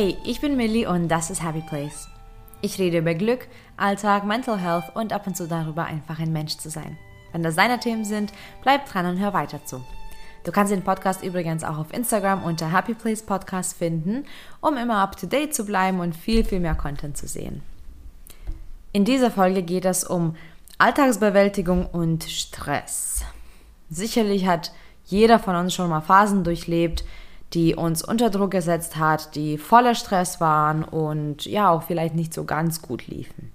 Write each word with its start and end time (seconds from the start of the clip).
Hey, 0.00 0.16
ich 0.22 0.40
bin 0.40 0.56
Millie 0.56 0.88
und 0.88 1.08
das 1.08 1.28
ist 1.28 1.42
Happy 1.42 1.60
Place. 1.60 2.06
Ich 2.60 2.78
rede 2.78 2.98
über 2.98 3.14
Glück, 3.14 3.48
Alltag, 3.76 4.24
Mental 4.24 4.56
Health 4.56 4.94
und 4.94 5.12
ab 5.12 5.26
und 5.26 5.36
zu 5.36 5.48
darüber, 5.48 5.86
einfach 5.86 6.20
ein 6.20 6.32
Mensch 6.32 6.56
zu 6.56 6.70
sein. 6.70 6.96
Wenn 7.32 7.42
das 7.42 7.56
deine 7.56 7.80
Themen 7.80 8.04
sind, 8.04 8.32
bleib 8.62 8.86
dran 8.86 9.06
und 9.06 9.18
hör 9.18 9.32
weiter 9.32 9.64
zu. 9.64 9.84
Du 10.44 10.52
kannst 10.52 10.72
den 10.72 10.84
Podcast 10.84 11.24
übrigens 11.24 11.64
auch 11.64 11.78
auf 11.78 11.92
Instagram 11.92 12.44
unter 12.44 12.72
Happy 12.72 12.94
Place 12.94 13.24
Podcast 13.24 13.76
finden, 13.76 14.24
um 14.60 14.76
immer 14.76 14.98
up 14.98 15.16
to 15.16 15.26
date 15.26 15.52
zu 15.52 15.64
bleiben 15.64 15.98
und 15.98 16.14
viel, 16.14 16.44
viel 16.44 16.60
mehr 16.60 16.76
Content 16.76 17.16
zu 17.16 17.26
sehen. 17.26 17.62
In 18.92 19.04
dieser 19.04 19.32
Folge 19.32 19.64
geht 19.64 19.84
es 19.84 20.04
um 20.04 20.36
Alltagsbewältigung 20.78 21.86
und 21.86 22.22
Stress. 22.22 23.24
Sicherlich 23.90 24.46
hat 24.46 24.70
jeder 25.06 25.40
von 25.40 25.56
uns 25.56 25.74
schon 25.74 25.90
mal 25.90 26.02
Phasen 26.02 26.44
durchlebt, 26.44 27.04
die 27.54 27.74
uns 27.74 28.04
unter 28.04 28.30
Druck 28.30 28.50
gesetzt 28.50 28.96
hat, 28.96 29.34
die 29.34 29.58
voller 29.58 29.94
Stress 29.94 30.40
waren 30.40 30.84
und 30.84 31.46
ja 31.46 31.70
auch 31.70 31.82
vielleicht 31.82 32.14
nicht 32.14 32.34
so 32.34 32.44
ganz 32.44 32.82
gut 32.82 33.06
liefen. 33.06 33.50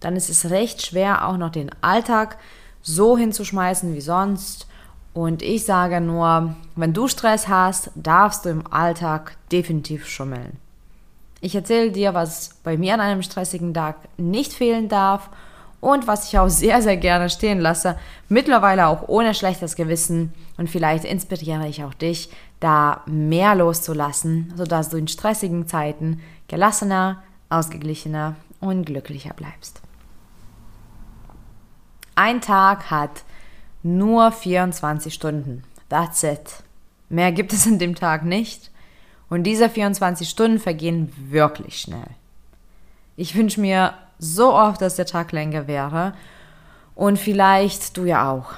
Dann 0.00 0.14
ist 0.14 0.30
es 0.30 0.50
recht 0.50 0.84
schwer, 0.84 1.26
auch 1.26 1.36
noch 1.36 1.50
den 1.50 1.70
Alltag 1.80 2.38
so 2.82 3.18
hinzuschmeißen 3.18 3.94
wie 3.94 4.00
sonst. 4.00 4.68
Und 5.12 5.42
ich 5.42 5.64
sage 5.64 6.00
nur, 6.00 6.54
wenn 6.76 6.92
du 6.92 7.08
Stress 7.08 7.48
hast, 7.48 7.90
darfst 7.96 8.44
du 8.44 8.50
im 8.50 8.72
Alltag 8.72 9.36
definitiv 9.50 10.06
schummeln. 10.06 10.58
Ich 11.40 11.54
erzähle 11.54 11.90
dir, 11.90 12.14
was 12.14 12.50
bei 12.62 12.76
mir 12.76 12.94
an 12.94 13.00
einem 13.00 13.22
stressigen 13.22 13.74
Tag 13.74 13.96
nicht 14.16 14.52
fehlen 14.52 14.88
darf 14.88 15.30
und 15.80 16.06
was 16.06 16.28
ich 16.28 16.38
auch 16.38 16.48
sehr, 16.48 16.82
sehr 16.82 16.96
gerne 16.96 17.30
stehen 17.30 17.60
lasse, 17.60 17.98
mittlerweile 18.28 18.86
auch 18.86 19.08
ohne 19.08 19.34
schlechtes 19.34 19.76
Gewissen 19.76 20.32
und 20.56 20.70
vielleicht 20.70 21.04
inspiriere 21.04 21.68
ich 21.68 21.84
auch 21.84 21.94
dich, 21.94 22.30
da 22.60 23.02
mehr 23.06 23.54
loszulassen, 23.54 24.52
sodass 24.56 24.88
du 24.88 24.96
in 24.96 25.08
stressigen 25.08 25.66
Zeiten 25.68 26.20
gelassener, 26.48 27.22
ausgeglichener 27.50 28.36
und 28.60 28.84
glücklicher 28.84 29.34
bleibst. 29.34 29.82
Ein 32.14 32.40
Tag 32.40 32.90
hat 32.90 33.24
nur 33.82 34.32
24 34.32 35.12
Stunden. 35.12 35.62
That's 35.88 36.22
it. 36.22 36.64
Mehr 37.08 37.30
gibt 37.30 37.52
es 37.52 37.66
in 37.66 37.78
dem 37.78 37.94
Tag 37.94 38.24
nicht. 38.24 38.70
Und 39.28 39.44
diese 39.44 39.68
24 39.68 40.28
Stunden 40.28 40.58
vergehen 40.58 41.12
wirklich 41.30 41.80
schnell. 41.80 42.08
Ich 43.16 43.34
wünsche 43.34 43.60
mir 43.60 43.94
so 44.18 44.52
oft, 44.52 44.80
dass 44.80 44.96
der 44.96 45.06
Tag 45.06 45.32
länger 45.32 45.66
wäre. 45.66 46.14
Und 46.94 47.18
vielleicht 47.18 47.96
du 47.96 48.04
ja 48.04 48.30
auch. 48.30 48.52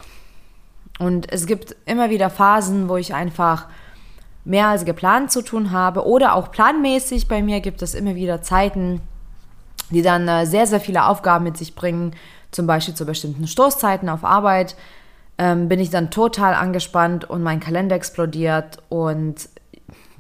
Und 0.99 1.31
es 1.33 1.47
gibt 1.47 1.77
immer 1.87 2.11
wieder 2.11 2.31
Phasen, 2.31 2.89
wo 2.89 2.97
ich 2.97 3.15
einfach 3.15 3.67
mehr 4.45 4.69
als 4.69 4.85
geplant 4.85 5.31
zu 5.31 5.43
tun 5.43 5.73
habe 5.73 6.07
oder 6.07 6.35
auch 6.35 6.51
planmäßig. 6.51 7.29
Bei 7.29 7.43
mir 7.43 7.61
gibt 7.61 7.83
es 7.83 7.95
immer 7.95 8.15
wieder 8.15 8.43
Zeiten, 8.43 9.01
die 9.91 10.03
dann 10.03 10.27
äh, 10.27 10.47
sehr, 10.47 10.67
sehr 10.67 10.81
viele 10.81 11.07
Aufgaben 11.07 11.45
mit 11.45 11.57
sich 11.57 11.75
bringen. 11.75 12.15
Zum 12.51 12.67
Beispiel 12.67 12.95
zu 12.95 13.05
bestimmten 13.05 13.47
Stoßzeiten 13.47 14.09
auf 14.09 14.25
Arbeit 14.25 14.75
ähm, 15.39 15.69
bin 15.69 15.81
ich 15.81 15.91
dann 15.91 16.11
total 16.11 16.55
angespannt 16.55 17.29
und 17.29 17.43
mein 17.43 17.61
Kalender 17.61 17.95
explodiert. 17.95 18.79
Und 18.89 19.49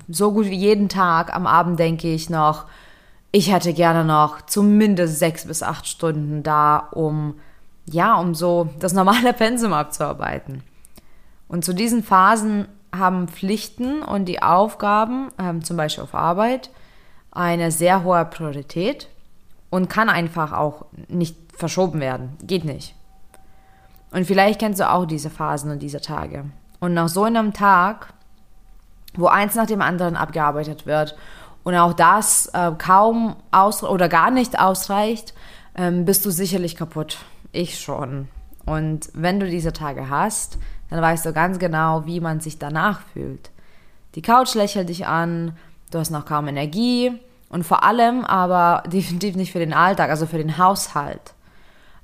so 0.08 0.32
gut 0.32 0.46
wie 0.46 0.56
jeden 0.56 0.88
Tag 0.88 1.34
am 1.34 1.46
Abend 1.46 1.78
denke 1.78 2.08
ich 2.08 2.30
noch, 2.30 2.66
ich 3.30 3.52
hätte 3.52 3.72
gerne 3.74 4.04
noch 4.04 4.42
zumindest 4.42 5.18
sechs 5.18 5.46
bis 5.46 5.62
acht 5.62 5.86
Stunden 5.86 6.42
da, 6.42 6.78
um 6.92 7.34
ja, 7.90 8.16
um 8.16 8.34
so 8.34 8.68
das 8.78 8.92
normale 8.92 9.32
Pensum 9.34 9.72
abzuarbeiten. 9.72 10.62
Und 11.48 11.64
zu 11.64 11.72
diesen 11.72 12.02
Phasen 12.02 12.68
haben 12.94 13.28
Pflichten 13.28 14.02
und 14.02 14.26
die 14.26 14.42
Aufgaben, 14.42 15.28
ähm, 15.38 15.64
zum 15.64 15.76
Beispiel 15.76 16.04
auf 16.04 16.14
Arbeit, 16.14 16.70
eine 17.30 17.70
sehr 17.70 18.04
hohe 18.04 18.24
Priorität 18.24 19.08
und 19.70 19.88
kann 19.88 20.08
einfach 20.08 20.52
auch 20.52 20.86
nicht 21.08 21.36
verschoben 21.54 22.00
werden. 22.00 22.36
Geht 22.42 22.64
nicht. 22.64 22.94
Und 24.10 24.26
vielleicht 24.26 24.58
kennst 24.60 24.80
du 24.80 24.90
auch 24.90 25.04
diese 25.04 25.28
Phasen 25.28 25.70
und 25.70 25.80
diese 25.80 26.00
Tage. 26.00 26.46
Und 26.80 26.94
nach 26.94 27.08
so 27.08 27.24
einem 27.24 27.52
Tag, 27.52 28.14
wo 29.14 29.26
eins 29.26 29.54
nach 29.54 29.66
dem 29.66 29.82
anderen 29.82 30.16
abgearbeitet 30.16 30.86
wird 30.86 31.16
und 31.64 31.74
auch 31.74 31.92
das 31.92 32.46
äh, 32.52 32.72
kaum 32.78 33.36
oder 33.82 34.08
gar 34.08 34.30
nicht 34.30 34.58
ausreicht, 34.58 35.34
ähm, 35.74 36.04
bist 36.04 36.24
du 36.24 36.30
sicherlich 36.30 36.76
kaputt. 36.76 37.18
Ich 37.52 37.78
schon. 37.78 38.28
Und 38.66 39.08
wenn 39.14 39.40
du 39.40 39.48
diese 39.48 39.72
Tage 39.72 40.10
hast, 40.10 40.58
dann 40.90 41.00
weißt 41.00 41.26
du 41.26 41.32
ganz 41.32 41.58
genau, 41.58 42.06
wie 42.06 42.20
man 42.20 42.40
sich 42.40 42.58
danach 42.58 43.00
fühlt. 43.12 43.50
Die 44.14 44.22
Couch 44.22 44.54
lächelt 44.54 44.88
dich 44.88 45.06
an, 45.06 45.56
du 45.90 45.98
hast 45.98 46.10
noch 46.10 46.26
kaum 46.26 46.48
Energie 46.48 47.12
und 47.48 47.64
vor 47.64 47.84
allem 47.84 48.24
aber 48.24 48.82
definitiv 48.90 49.36
nicht 49.36 49.52
für 49.52 49.58
den 49.58 49.72
Alltag, 49.72 50.10
also 50.10 50.26
für 50.26 50.38
den 50.38 50.58
Haushalt. 50.58 51.34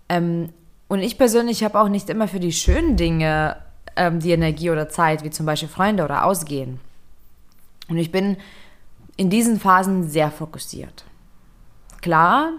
Ähm, 0.08 0.50
und 0.88 1.00
ich 1.00 1.18
persönlich 1.18 1.64
habe 1.64 1.80
auch 1.80 1.88
nicht 1.88 2.10
immer 2.10 2.28
für 2.28 2.40
die 2.40 2.52
schönen 2.52 2.96
Dinge 2.96 3.56
ähm, 3.96 4.20
die 4.20 4.32
Energie 4.32 4.70
oder 4.70 4.88
Zeit, 4.88 5.24
wie 5.24 5.30
zum 5.30 5.46
Beispiel 5.46 5.68
Freunde 5.68 6.04
oder 6.04 6.24
Ausgehen. 6.24 6.80
Und 7.88 7.96
ich 7.98 8.10
bin 8.10 8.36
in 9.16 9.30
diesen 9.30 9.60
Phasen 9.60 10.08
sehr 10.08 10.30
fokussiert. 10.30 11.04
Klar, 12.02 12.52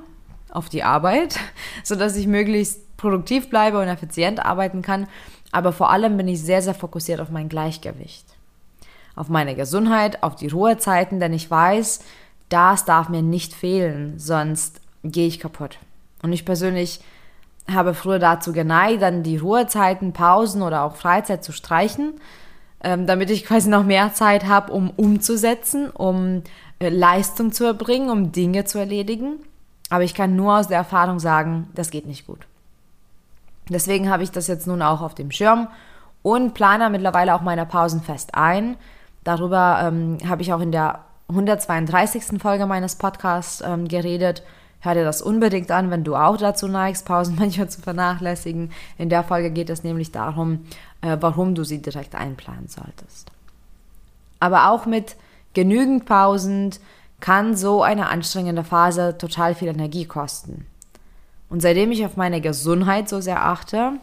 auf 0.49 0.69
die 0.69 0.83
Arbeit, 0.83 1.39
sodass 1.83 2.15
ich 2.15 2.27
möglichst 2.27 2.97
produktiv 2.97 3.49
bleibe 3.49 3.79
und 3.79 3.87
effizient 3.87 4.43
arbeiten 4.43 4.81
kann. 4.81 5.07
Aber 5.51 5.71
vor 5.71 5.89
allem 5.89 6.17
bin 6.17 6.27
ich 6.27 6.41
sehr, 6.41 6.61
sehr 6.61 6.73
fokussiert 6.73 7.19
auf 7.19 7.29
mein 7.29 7.49
Gleichgewicht. 7.49 8.25
Auf 9.15 9.29
meine 9.29 9.55
Gesundheit, 9.55 10.23
auf 10.23 10.35
die 10.35 10.47
Ruhezeiten, 10.47 11.19
denn 11.19 11.33
ich 11.33 11.49
weiß, 11.49 12.01
das 12.49 12.85
darf 12.85 13.09
mir 13.09 13.21
nicht 13.21 13.53
fehlen, 13.53 14.19
sonst 14.19 14.81
gehe 15.03 15.27
ich 15.27 15.39
kaputt. 15.39 15.77
Und 16.21 16.33
ich 16.33 16.45
persönlich 16.45 16.99
habe 17.71 17.93
früher 17.93 18.19
dazu 18.19 18.53
geneigt, 18.53 19.01
dann 19.01 19.23
die 19.23 19.37
Ruhezeiten, 19.37 20.13
Pausen 20.13 20.61
oder 20.61 20.83
auch 20.83 20.95
Freizeit 20.95 21.43
zu 21.43 21.51
streichen, 21.51 22.13
ähm, 22.85 23.07
damit 23.07 23.31
ich 23.31 23.45
quasi 23.45 23.67
noch 23.67 23.83
mehr 23.83 24.13
Zeit 24.13 24.45
habe, 24.45 24.71
um 24.71 24.91
umzusetzen, 24.91 25.89
um 25.89 26.43
äh, 26.79 26.89
Leistung 26.89 27.51
zu 27.51 27.65
erbringen, 27.65 28.11
um 28.11 28.31
Dinge 28.31 28.63
zu 28.65 28.77
erledigen. 28.77 29.39
Aber 29.89 30.03
ich 30.03 30.13
kann 30.13 30.35
nur 30.35 30.59
aus 30.59 30.67
der 30.67 30.77
Erfahrung 30.77 31.19
sagen, 31.19 31.67
das 31.73 31.89
geht 31.89 32.05
nicht 32.05 32.27
gut. 32.27 32.45
Deswegen 33.69 34.09
habe 34.09 34.21
ich 34.21 34.31
das 34.31 34.47
jetzt 34.47 34.67
nun 34.67 34.83
auch 34.83 35.01
auf 35.01 35.15
dem 35.15 35.31
Schirm 35.31 35.67
und 36.21 36.53
plane 36.53 36.89
mittlerweile 36.91 37.33
auch 37.33 37.41
meine 37.41 37.65
Pausen 37.65 38.01
fest 38.01 38.35
ein. 38.35 38.77
Darüber 39.23 39.79
ähm, 39.81 40.19
habe 40.27 40.43
ich 40.43 40.53
auch 40.53 40.61
in 40.61 40.71
der 40.71 40.99
132. 41.29 42.39
Folge 42.39 42.67
meines 42.67 42.95
Podcasts 42.95 43.63
ähm, 43.65 43.87
geredet. 43.87 44.43
Hör 44.85 44.93
dir 44.93 45.03
das 45.03 45.23
unbedingt 45.23 45.71
an, 45.71 45.89
wenn 45.89 46.03
du 46.03 46.15
auch 46.15 46.37
dazu 46.37 46.67
neigst, 46.67 47.07
Pausen 47.07 47.35
manchmal 47.39 47.69
zu 47.69 47.81
vernachlässigen. 47.81 48.71
In 48.99 49.09
der 49.09 49.23
Folge 49.23 49.49
geht 49.49 49.71
es 49.71 49.83
nämlich 49.83 50.11
darum, 50.11 50.67
äh, 51.01 51.17
warum 51.19 51.55
du 51.55 51.63
sie 51.63 51.81
direkt 51.81 52.13
einplanen 52.13 52.67
solltest. 52.67 53.31
Aber 54.39 54.69
auch 54.69 54.85
mit 54.85 55.15
genügend 55.55 56.05
Pausen 56.05 56.69
kann 57.19 57.55
so 57.55 57.81
eine 57.81 58.09
anstrengende 58.09 58.63
Phase 58.63 59.17
total 59.17 59.55
viel 59.55 59.69
Energie 59.69 60.05
kosten. 60.05 60.67
Und 61.49 61.61
seitdem 61.61 61.91
ich 61.91 62.05
auf 62.05 62.15
meine 62.15 62.39
Gesundheit 62.39 63.09
so 63.09 63.21
sehr 63.21 63.43
achte, 63.43 63.93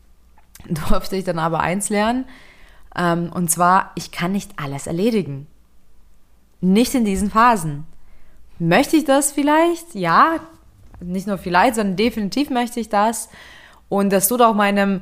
durfte 0.68 1.16
ich 1.16 1.24
dann 1.24 1.40
aber 1.40 1.58
eins 1.58 1.88
lernen. 1.88 2.24
Ähm, 2.94 3.32
und 3.34 3.50
zwar, 3.50 3.90
ich 3.96 4.12
kann 4.12 4.30
nicht 4.30 4.52
alles 4.60 4.86
erledigen. 4.86 5.48
Nicht 6.60 6.94
in 6.94 7.04
diesen 7.04 7.32
Phasen. 7.32 7.89
Möchte 8.60 8.98
ich 8.98 9.04
das 9.06 9.32
vielleicht? 9.32 9.94
Ja, 9.94 10.36
nicht 11.00 11.26
nur 11.26 11.38
vielleicht, 11.38 11.76
sondern 11.76 11.96
definitiv 11.96 12.50
möchte 12.50 12.78
ich 12.78 12.90
das. 12.90 13.30
Und 13.88 14.12
das 14.12 14.28
tut 14.28 14.42
auch 14.42 14.54
meinem 14.54 15.00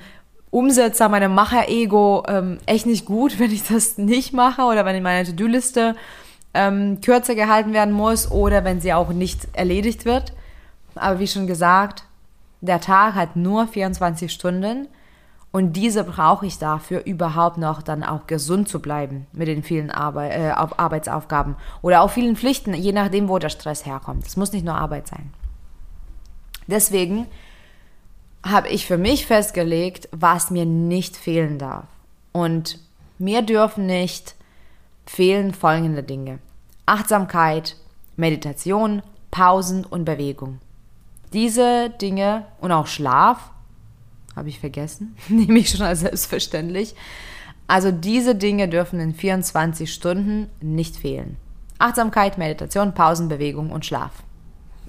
Umsetzer, 0.51 1.09
meinem 1.09 1.35
Macher-Ego 1.35 2.23
ähm, 2.29 2.59
echt 2.67 2.87
nicht 2.87 3.05
gut, 3.05 3.39
wenn 3.41 3.51
ich 3.51 3.65
das 3.65 3.99
nicht 3.99 4.33
mache 4.33 4.63
oder 4.63 4.85
wenn 4.85 5.03
meine 5.03 5.29
To-Do-Liste 5.29 5.97
ähm, 6.55 7.01
kürzer 7.01 7.35
gehalten 7.35 7.73
werden 7.73 7.93
muss 7.93 8.31
oder 8.31 8.63
wenn 8.63 8.81
sie 8.81 8.93
auch 8.93 9.09
nicht 9.11 9.49
erledigt 9.55 10.05
wird. 10.05 10.33
Aber 10.95 11.19
wie 11.19 11.27
schon 11.27 11.49
gesagt, 11.49 12.05
der 12.61 12.81
Tag 12.81 13.17
hat 13.17 13.35
nur 13.35 13.67
24 13.67 14.33
Stunden 14.33 14.87
und 15.51 15.73
diese 15.73 16.05
brauche 16.05 16.47
ich 16.47 16.59
dafür, 16.59 17.05
überhaupt 17.07 17.57
noch 17.57 17.81
dann 17.81 18.05
auch 18.05 18.27
gesund 18.27 18.69
zu 18.69 18.81
bleiben 18.81 19.27
mit 19.33 19.49
den 19.49 19.63
vielen 19.63 19.91
Arbeit, 19.91 20.33
äh, 20.33 20.51
Arbeitsaufgaben 20.51 21.57
oder 21.81 22.03
auch 22.03 22.11
vielen 22.11 22.37
Pflichten, 22.37 22.75
je 22.75 22.93
nachdem, 22.93 23.29
wo 23.29 23.39
der 23.39 23.49
Stress 23.49 23.87
herkommt. 23.87 24.27
Es 24.27 24.37
muss 24.37 24.53
nicht 24.53 24.65
nur 24.65 24.75
Arbeit 24.75 25.09
sein. 25.09 25.33
Deswegen 26.67 27.27
habe 28.45 28.69
ich 28.69 28.87
für 28.87 28.99
mich 28.99 29.27
festgelegt, 29.27 30.09
was 30.13 30.51
mir 30.51 30.67
nicht 30.67 31.17
fehlen 31.17 31.59
darf. 31.59 31.87
Und 32.33 32.79
mir 33.19 33.43
dürfen 33.43 33.87
nicht 33.87 34.35
fehlen 35.07 35.55
folgende 35.55 36.03
Dinge. 36.03 36.41
Achtsamkeit, 36.85 37.77
Meditation, 38.17 39.03
Pausen 39.31 39.85
und 39.85 40.05
Bewegung. 40.05 40.61
Diese 41.33 41.91
Dinge 41.91 42.45
und 42.61 42.71
auch 42.71 42.87
Schlaf, 42.87 43.51
habe 44.39 44.49
ich 44.49 44.61
vergessen, 44.61 45.17
nehme 45.29 45.59
ich 45.59 45.71
schon 45.71 45.83
als 45.83 46.01
selbstverständlich. 46.01 46.95
Also 47.67 47.93
diese 47.93 48.35
Dinge 48.35 48.69
dürfen 48.69 48.99
in 48.99 49.15
24 49.15 49.93
Stunden 49.93 50.49
nicht 50.61 50.97
fehlen. 50.97 51.37
Achtsamkeit, 51.79 52.39
Meditation, 52.39 52.95
Pausen, 52.95 53.29
Bewegung 53.29 53.71
und 53.71 53.85
Schlaf. 53.85 54.13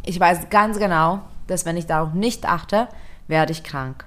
Ich 0.06 0.20
weiß 0.20 0.50
ganz 0.50 0.80
genau, 0.80 1.22
dass 1.48 1.66
wenn 1.66 1.78
ich 1.78 1.86
darauf 1.86 2.14
nicht 2.14 2.46
achte, 2.46 2.88
werde 3.28 3.52
ich 3.52 3.64
krank. 3.64 4.06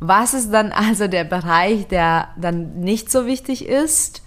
Was 0.00 0.34
ist 0.34 0.52
dann 0.52 0.70
also 0.70 1.08
der 1.08 1.24
Bereich, 1.24 1.88
der 1.88 2.28
dann 2.36 2.80
nicht 2.80 3.10
so 3.10 3.26
wichtig 3.26 3.66
ist? 3.66 4.22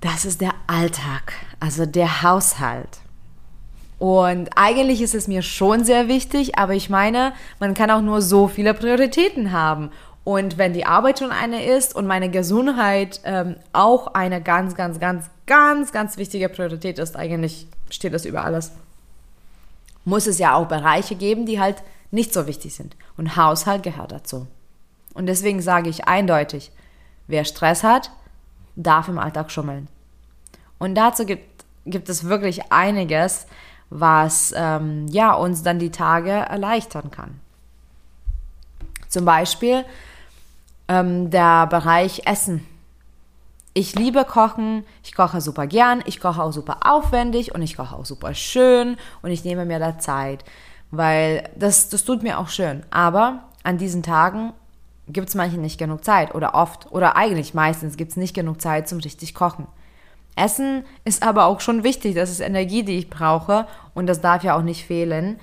Das 0.00 0.24
ist 0.24 0.40
der 0.40 0.54
Alltag, 0.66 1.32
also 1.58 1.86
der 1.86 2.22
Haushalt. 2.22 3.00
Und 3.98 4.50
eigentlich 4.56 5.00
ist 5.00 5.14
es 5.14 5.26
mir 5.26 5.42
schon 5.42 5.84
sehr 5.84 6.08
wichtig, 6.08 6.58
aber 6.58 6.74
ich 6.74 6.90
meine, 6.90 7.32
man 7.60 7.74
kann 7.74 7.90
auch 7.90 8.02
nur 8.02 8.20
so 8.20 8.46
viele 8.46 8.74
Prioritäten 8.74 9.52
haben. 9.52 9.90
Und 10.22 10.58
wenn 10.58 10.74
die 10.74 10.84
Arbeit 10.84 11.20
schon 11.20 11.30
eine 11.30 11.64
ist 11.64 11.94
und 11.94 12.06
meine 12.06 12.30
Gesundheit 12.30 13.20
ähm, 13.24 13.56
auch 13.72 14.08
eine 14.08 14.42
ganz, 14.42 14.74
ganz, 14.74 14.98
ganz, 14.98 15.30
ganz, 15.46 15.92
ganz 15.92 16.16
wichtige 16.16 16.48
Priorität 16.48 16.98
ist, 16.98 17.16
eigentlich 17.16 17.68
steht 17.90 18.12
das 18.12 18.24
über 18.26 18.44
alles, 18.44 18.72
muss 20.04 20.26
es 20.26 20.38
ja 20.38 20.54
auch 20.54 20.66
Bereiche 20.66 21.14
geben, 21.14 21.46
die 21.46 21.60
halt 21.60 21.76
nicht 22.10 22.34
so 22.34 22.46
wichtig 22.46 22.74
sind. 22.74 22.96
Und 23.16 23.36
Haushalt 23.36 23.82
gehört 23.82 24.12
dazu. 24.12 24.46
Und 25.14 25.26
deswegen 25.26 25.62
sage 25.62 25.88
ich 25.88 26.06
eindeutig, 26.06 26.70
wer 27.26 27.44
Stress 27.44 27.82
hat, 27.82 28.10
darf 28.74 29.08
im 29.08 29.18
Alltag 29.18 29.50
schummeln. 29.50 29.88
Und 30.78 30.94
dazu 30.94 31.24
gibt, 31.24 31.64
gibt 31.86 32.08
es 32.08 32.24
wirklich 32.24 32.72
einiges, 32.72 33.46
was 33.90 34.52
ähm, 34.56 35.06
ja, 35.08 35.32
uns 35.32 35.62
dann 35.62 35.78
die 35.78 35.90
Tage 35.90 36.30
erleichtern 36.30 37.10
kann. 37.10 37.40
Zum 39.08 39.24
Beispiel 39.24 39.84
ähm, 40.88 41.30
der 41.30 41.66
Bereich 41.66 42.22
Essen. 42.26 42.66
Ich 43.74 43.94
liebe 43.94 44.24
Kochen, 44.24 44.84
ich 45.04 45.14
koche 45.14 45.40
super 45.40 45.66
gern, 45.66 46.02
ich 46.06 46.18
koche 46.18 46.42
auch 46.42 46.52
super 46.52 46.78
aufwendig 46.84 47.54
und 47.54 47.60
ich 47.60 47.76
koche 47.76 47.94
auch 47.94 48.06
super 48.06 48.32
schön 48.32 48.96
und 49.20 49.30
ich 49.30 49.44
nehme 49.44 49.66
mir 49.66 49.78
da 49.78 49.98
Zeit, 49.98 50.44
weil 50.90 51.48
das, 51.56 51.90
das 51.90 52.04
tut 52.04 52.22
mir 52.22 52.38
auch 52.38 52.48
schön. 52.48 52.84
Aber 52.90 53.44
an 53.64 53.76
diesen 53.76 54.02
Tagen 54.02 54.54
gibt 55.08 55.28
es 55.28 55.34
manchmal 55.34 55.60
nicht 55.60 55.78
genug 55.78 56.04
Zeit 56.04 56.34
oder 56.34 56.54
oft 56.54 56.90
oder 56.90 57.16
eigentlich 57.16 57.52
meistens 57.52 57.96
gibt 57.96 58.12
es 58.12 58.16
nicht 58.16 58.34
genug 58.34 58.62
Zeit 58.62 58.88
zum 58.88 58.98
richtig 58.98 59.34
Kochen. 59.34 59.66
Essen 60.36 60.84
ist 61.04 61.26
aber 61.26 61.46
auch 61.46 61.60
schon 61.60 61.82
wichtig. 61.82 62.14
Das 62.14 62.30
ist 62.30 62.40
Energie, 62.40 62.82
die 62.82 62.98
ich 62.98 63.10
brauche 63.10 63.66
und 63.94 64.06
das 64.06 64.20
darf 64.20 64.44
ja 64.44 64.56
auch 64.56 64.62
nicht 64.62 64.86
fehlen. 64.86 65.40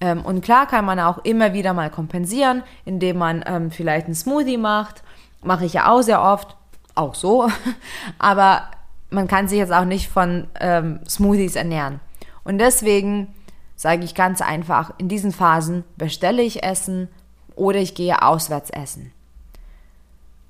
Ähm, 0.00 0.24
und 0.24 0.42
klar 0.42 0.66
kann 0.66 0.84
man 0.84 1.00
auch 1.00 1.18
immer 1.24 1.52
wieder 1.54 1.72
mal 1.72 1.90
kompensieren, 1.90 2.62
indem 2.84 3.18
man 3.18 3.42
ähm, 3.46 3.70
vielleicht 3.70 4.06
einen 4.06 4.14
Smoothie 4.14 4.58
macht. 4.58 5.02
Mache 5.42 5.64
ich 5.64 5.72
ja 5.72 5.90
auch 5.90 6.02
sehr 6.02 6.22
oft, 6.22 6.56
auch 6.94 7.14
so. 7.14 7.48
aber 8.18 8.62
man 9.10 9.28
kann 9.28 9.48
sich 9.48 9.58
jetzt 9.58 9.72
auch 9.72 9.84
nicht 9.84 10.08
von 10.08 10.46
ähm, 10.60 11.00
Smoothies 11.08 11.56
ernähren. 11.56 12.00
Und 12.44 12.58
deswegen 12.58 13.34
sage 13.76 14.04
ich 14.04 14.14
ganz 14.14 14.42
einfach, 14.42 14.92
in 14.98 15.08
diesen 15.08 15.32
Phasen 15.32 15.84
bestelle 15.96 16.42
ich 16.42 16.62
Essen 16.62 17.08
oder 17.56 17.78
ich 17.78 17.94
gehe 17.94 18.22
auswärts 18.22 18.70
essen. 18.70 19.12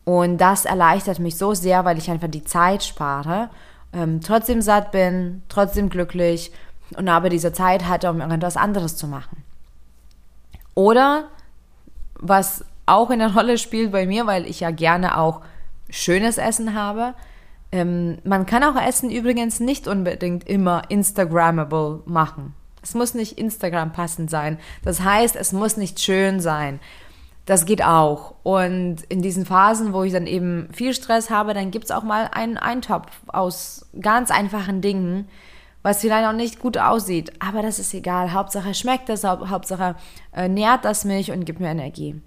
Und 0.05 0.39
das 0.39 0.65
erleichtert 0.65 1.19
mich 1.19 1.37
so 1.37 1.55
sehr, 1.55 1.85
weil 1.85 1.99
ich 1.99 2.11
einfach 2.11 2.29
die 2.29 2.45
Zeit 2.45 2.85
spare 2.85 3.51
ähm, 3.95 4.21
trotzdem 4.21 4.61
satt 4.61 4.93
bin, 4.93 5.43
trotzdem 5.49 5.89
glücklich 5.89 6.53
und 6.97 7.09
aber 7.09 7.29
diese 7.29 7.53
Zeit 7.53 7.89
hatte, 7.89 8.11
um 8.11 8.21
irgendwas 8.21 8.57
anderes 8.57 8.97
zu 8.97 9.07
machen. 9.07 9.43
Oder 10.75 11.29
was 12.15 12.65
auch 12.87 13.11
eine 13.11 13.35
Rolle 13.35 13.59
spielt 13.59 13.93
bei 13.93 14.07
mir, 14.07 14.27
weil 14.27 14.47
ich 14.47 14.61
ja 14.61 14.71
gerne 14.71 15.19
auch 15.19 15.41
schönes 15.89 16.39
Essen 16.39 16.75
habe. 16.75 17.15
Ähm, 17.73 18.19
man 18.25 18.47
kann 18.47 18.65
auch 18.65 18.81
Essen 18.81 19.11
übrigens 19.11 19.61
nicht 19.61 19.89
unbedingt 19.89 20.49
immer 20.49 20.83
Instagrammable 20.89 22.03
machen. 22.07 22.55
Es 22.83 22.95
muss 22.95 23.15
nicht 23.15 23.39
Instagram 23.39 23.93
passend 23.93 24.29
sein. 24.29 24.59
Das 24.83 25.01
heißt, 25.01 25.37
es 25.37 25.53
muss 25.53 25.77
nicht 25.77 26.01
schön 26.01 26.41
sein. 26.41 26.81
Das 27.47 27.67
geht 27.67 27.85
auch. 27.85 28.35
Und 28.43 29.03
in 29.09 29.21
diesen 29.21 29.45
Phasen, 29.45 29.93
wo 29.93 30.03
ich 30.03 30.13
dann 30.13 30.27
eben 30.27 30.69
viel 30.73 30.95
Stress 30.95 31.29
habe, 31.29 31.53
dann 31.53 31.71
gibt 31.71 31.85
es 31.85 31.91
auch 31.91 32.03
mal 32.03 32.31
einen 32.33 32.57
Eintopf 32.57 33.11
aus 33.27 33.87
ganz 34.01 34.31
einfachen 34.31 34.81
Dingen, 34.81 35.29
was 35.83 36.01
vielleicht 36.01 36.27
auch 36.27 36.33
nicht 36.33 36.59
gut 36.59 36.79
aussieht. 36.79 37.33
Aber 37.41 37.61
das 37.61 37.79
ist 37.79 37.93
egal. 37.93 38.33
Hauptsache 38.33 38.73
schmeckt 38.73 39.11
es, 39.11 39.25
Hauptsache 39.25 39.97
äh, 40.33 40.49
nährt 40.49 40.87
das 40.87 41.05
mich 41.05 41.33
und 41.33 41.45
gibt 41.45 41.61
mir 41.61 41.69
Energie. 41.69 42.21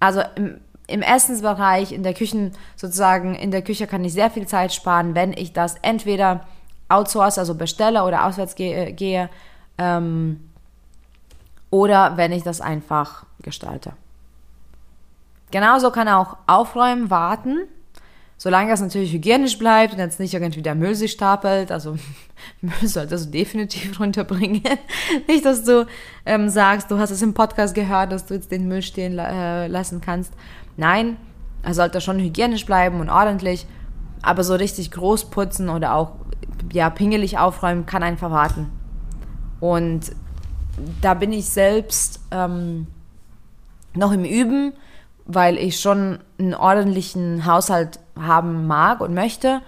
Also 0.00 0.22
im, 0.34 0.60
im 0.88 1.02
Essensbereich, 1.02 1.92
in 1.92 2.02
der 2.02 2.14
Küche 2.14 2.50
sozusagen, 2.74 3.36
in 3.36 3.52
der 3.52 3.62
Küche 3.62 3.86
kann 3.86 4.04
ich 4.04 4.12
sehr 4.12 4.30
viel 4.30 4.48
Zeit 4.48 4.72
sparen, 4.72 5.14
wenn 5.14 5.32
ich 5.32 5.52
das 5.52 5.76
entweder 5.82 6.40
outsource, 6.88 7.38
also 7.38 7.54
bestelle 7.54 8.02
oder 8.04 8.26
auswärts 8.26 8.56
gehe, 8.56 8.92
gehe 8.92 9.30
ähm, 9.78 10.50
oder 11.70 12.16
wenn 12.16 12.32
ich 12.32 12.42
das 12.42 12.60
einfach 12.60 13.24
gestalte. 13.40 13.92
Genauso 15.54 15.92
kann 15.92 16.08
auch 16.08 16.36
Aufräumen 16.48 17.10
warten, 17.10 17.68
solange 18.36 18.72
es 18.72 18.80
natürlich 18.80 19.12
hygienisch 19.12 19.56
bleibt 19.56 19.92
und 19.92 20.00
jetzt 20.00 20.18
nicht 20.18 20.34
irgendwie 20.34 20.62
der 20.62 20.74
Müll 20.74 20.96
sich 20.96 21.12
stapelt. 21.12 21.70
Also 21.70 21.96
Müll 22.60 22.74
solltest 22.82 23.26
du 23.26 23.30
definitiv 23.30 24.00
runterbringen. 24.00 24.64
nicht, 25.28 25.44
dass 25.44 25.62
du 25.62 25.86
ähm, 26.26 26.48
sagst, 26.48 26.90
du 26.90 26.98
hast 26.98 27.12
es 27.12 27.22
im 27.22 27.34
Podcast 27.34 27.72
gehört, 27.76 28.10
dass 28.10 28.26
du 28.26 28.34
jetzt 28.34 28.50
den 28.50 28.66
Müll 28.66 28.82
stehen 28.82 29.16
äh, 29.16 29.68
lassen 29.68 30.00
kannst. 30.00 30.32
Nein, 30.76 31.18
er 31.62 31.72
sollte 31.72 32.00
schon 32.00 32.18
hygienisch 32.18 32.66
bleiben 32.66 32.98
und 32.98 33.08
ordentlich. 33.08 33.64
Aber 34.22 34.42
so 34.42 34.56
richtig 34.56 34.90
groß 34.90 35.30
putzen 35.30 35.68
oder 35.68 35.94
auch 35.94 36.16
ja, 36.72 36.90
pingelig 36.90 37.38
aufräumen 37.38 37.86
kann 37.86 38.02
einfach 38.02 38.32
warten. 38.32 38.72
Und 39.60 40.10
da 41.00 41.14
bin 41.14 41.32
ich 41.32 41.44
selbst 41.44 42.18
ähm, 42.32 42.88
noch 43.94 44.10
im 44.10 44.24
Üben 44.24 44.72
weil 45.26 45.56
ich 45.56 45.80
schon 45.80 46.18
einen 46.38 46.54
ordentlichen 46.54 47.46
Haushalt 47.46 47.98
haben 48.18 48.66
mag 48.66 49.00
und 49.00 49.14
möchte, 49.14 49.62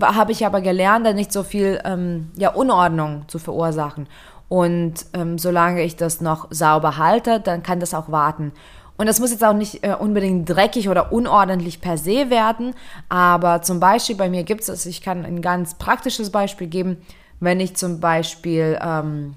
habe 0.00 0.32
ich 0.32 0.46
aber 0.46 0.60
gelernt, 0.60 1.06
da 1.06 1.12
nicht 1.12 1.32
so 1.32 1.42
viel 1.42 1.80
ähm, 1.84 2.30
ja, 2.36 2.50
Unordnung 2.50 3.24
zu 3.28 3.38
verursachen. 3.38 4.06
Und 4.48 4.94
ähm, 5.12 5.38
solange 5.38 5.82
ich 5.82 5.96
das 5.96 6.20
noch 6.20 6.48
sauber 6.50 6.96
halte, 6.96 7.40
dann 7.40 7.62
kann 7.62 7.80
das 7.80 7.94
auch 7.94 8.10
warten. 8.10 8.52
Und 8.96 9.06
das 9.06 9.20
muss 9.20 9.30
jetzt 9.30 9.44
auch 9.44 9.54
nicht 9.54 9.84
äh, 9.84 9.94
unbedingt 9.94 10.48
dreckig 10.48 10.88
oder 10.88 11.12
unordentlich 11.12 11.80
per 11.80 11.96
se 11.96 12.30
werden, 12.30 12.74
aber 13.08 13.62
zum 13.62 13.78
Beispiel 13.78 14.16
bei 14.16 14.28
mir 14.28 14.42
gibt 14.42 14.68
es, 14.68 14.86
ich 14.86 15.02
kann 15.02 15.24
ein 15.24 15.40
ganz 15.40 15.74
praktisches 15.74 16.30
Beispiel 16.30 16.66
geben, 16.66 16.96
wenn 17.38 17.60
ich 17.60 17.76
zum 17.76 18.00
Beispiel 18.00 18.76
ähm, 18.82 19.34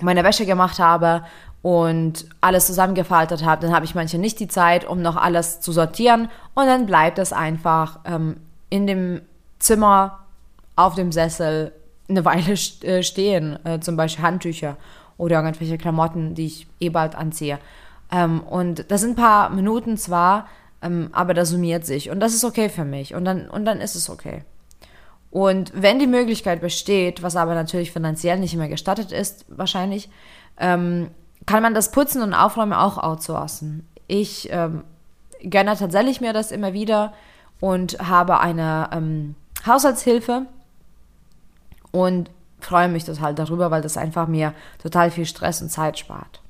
meine 0.00 0.24
Wäsche 0.24 0.46
gemacht 0.46 0.80
habe 0.80 1.22
und 1.66 2.26
alles 2.40 2.68
zusammengefaltet 2.68 3.44
habe, 3.44 3.60
dann 3.60 3.74
habe 3.74 3.84
ich 3.84 3.96
manchmal 3.96 4.20
nicht 4.20 4.38
die 4.38 4.46
Zeit, 4.46 4.86
um 4.86 5.02
noch 5.02 5.16
alles 5.16 5.58
zu 5.58 5.72
sortieren 5.72 6.28
und 6.54 6.66
dann 6.66 6.86
bleibt 6.86 7.18
es 7.18 7.32
einfach 7.32 7.98
ähm, 8.04 8.36
in 8.70 8.86
dem 8.86 9.22
Zimmer 9.58 10.20
auf 10.76 10.94
dem 10.94 11.10
Sessel 11.10 11.72
eine 12.08 12.24
Weile 12.24 12.52
äh, 12.52 13.02
stehen, 13.02 13.58
äh, 13.66 13.80
zum 13.80 13.96
Beispiel 13.96 14.24
Handtücher 14.24 14.76
oder 15.18 15.42
irgendwelche 15.42 15.76
Klamotten, 15.76 16.36
die 16.36 16.46
ich 16.46 16.68
eh 16.78 16.88
bald 16.88 17.16
anziehe. 17.16 17.58
Ähm, 18.12 18.42
und 18.42 18.88
das 18.92 19.00
sind 19.00 19.14
ein 19.14 19.16
paar 19.16 19.50
Minuten 19.50 19.96
zwar, 19.96 20.46
ähm, 20.82 21.08
aber 21.10 21.34
das 21.34 21.50
summiert 21.50 21.84
sich 21.84 22.10
und 22.10 22.20
das 22.20 22.32
ist 22.32 22.44
okay 22.44 22.68
für 22.68 22.84
mich 22.84 23.16
und 23.16 23.24
dann, 23.24 23.50
und 23.50 23.64
dann 23.64 23.80
ist 23.80 23.96
es 23.96 24.08
okay. 24.08 24.44
Und 25.32 25.72
wenn 25.74 25.98
die 25.98 26.06
Möglichkeit 26.06 26.60
besteht, 26.60 27.24
was 27.24 27.34
aber 27.34 27.56
natürlich 27.56 27.90
finanziell 27.90 28.38
nicht 28.38 28.54
mehr 28.54 28.68
gestattet 28.68 29.10
ist, 29.10 29.46
wahrscheinlich, 29.48 30.08
ähm, 30.60 31.10
kann 31.46 31.62
man 31.62 31.74
das 31.74 31.90
Putzen 31.92 32.22
und 32.22 32.34
Aufräumen 32.34 32.72
auch 32.72 32.98
outsourcen. 32.98 33.86
Ich 34.08 34.48
ähm, 34.52 34.82
gönne 35.42 35.76
tatsächlich 35.76 36.20
mir 36.20 36.32
das 36.32 36.50
immer 36.50 36.72
wieder 36.72 37.12
und 37.60 37.98
habe 38.00 38.40
eine 38.40 38.90
ähm, 38.92 39.34
Haushaltshilfe 39.64 40.46
und 41.92 42.30
freue 42.60 42.88
mich 42.88 43.04
total 43.04 43.34
darüber, 43.34 43.70
weil 43.70 43.82
das 43.82 43.96
einfach 43.96 44.26
mir 44.26 44.52
total 44.82 45.10
viel 45.10 45.26
Stress 45.26 45.62
und 45.62 45.70
Zeit 45.70 45.98
spart. 45.98 46.40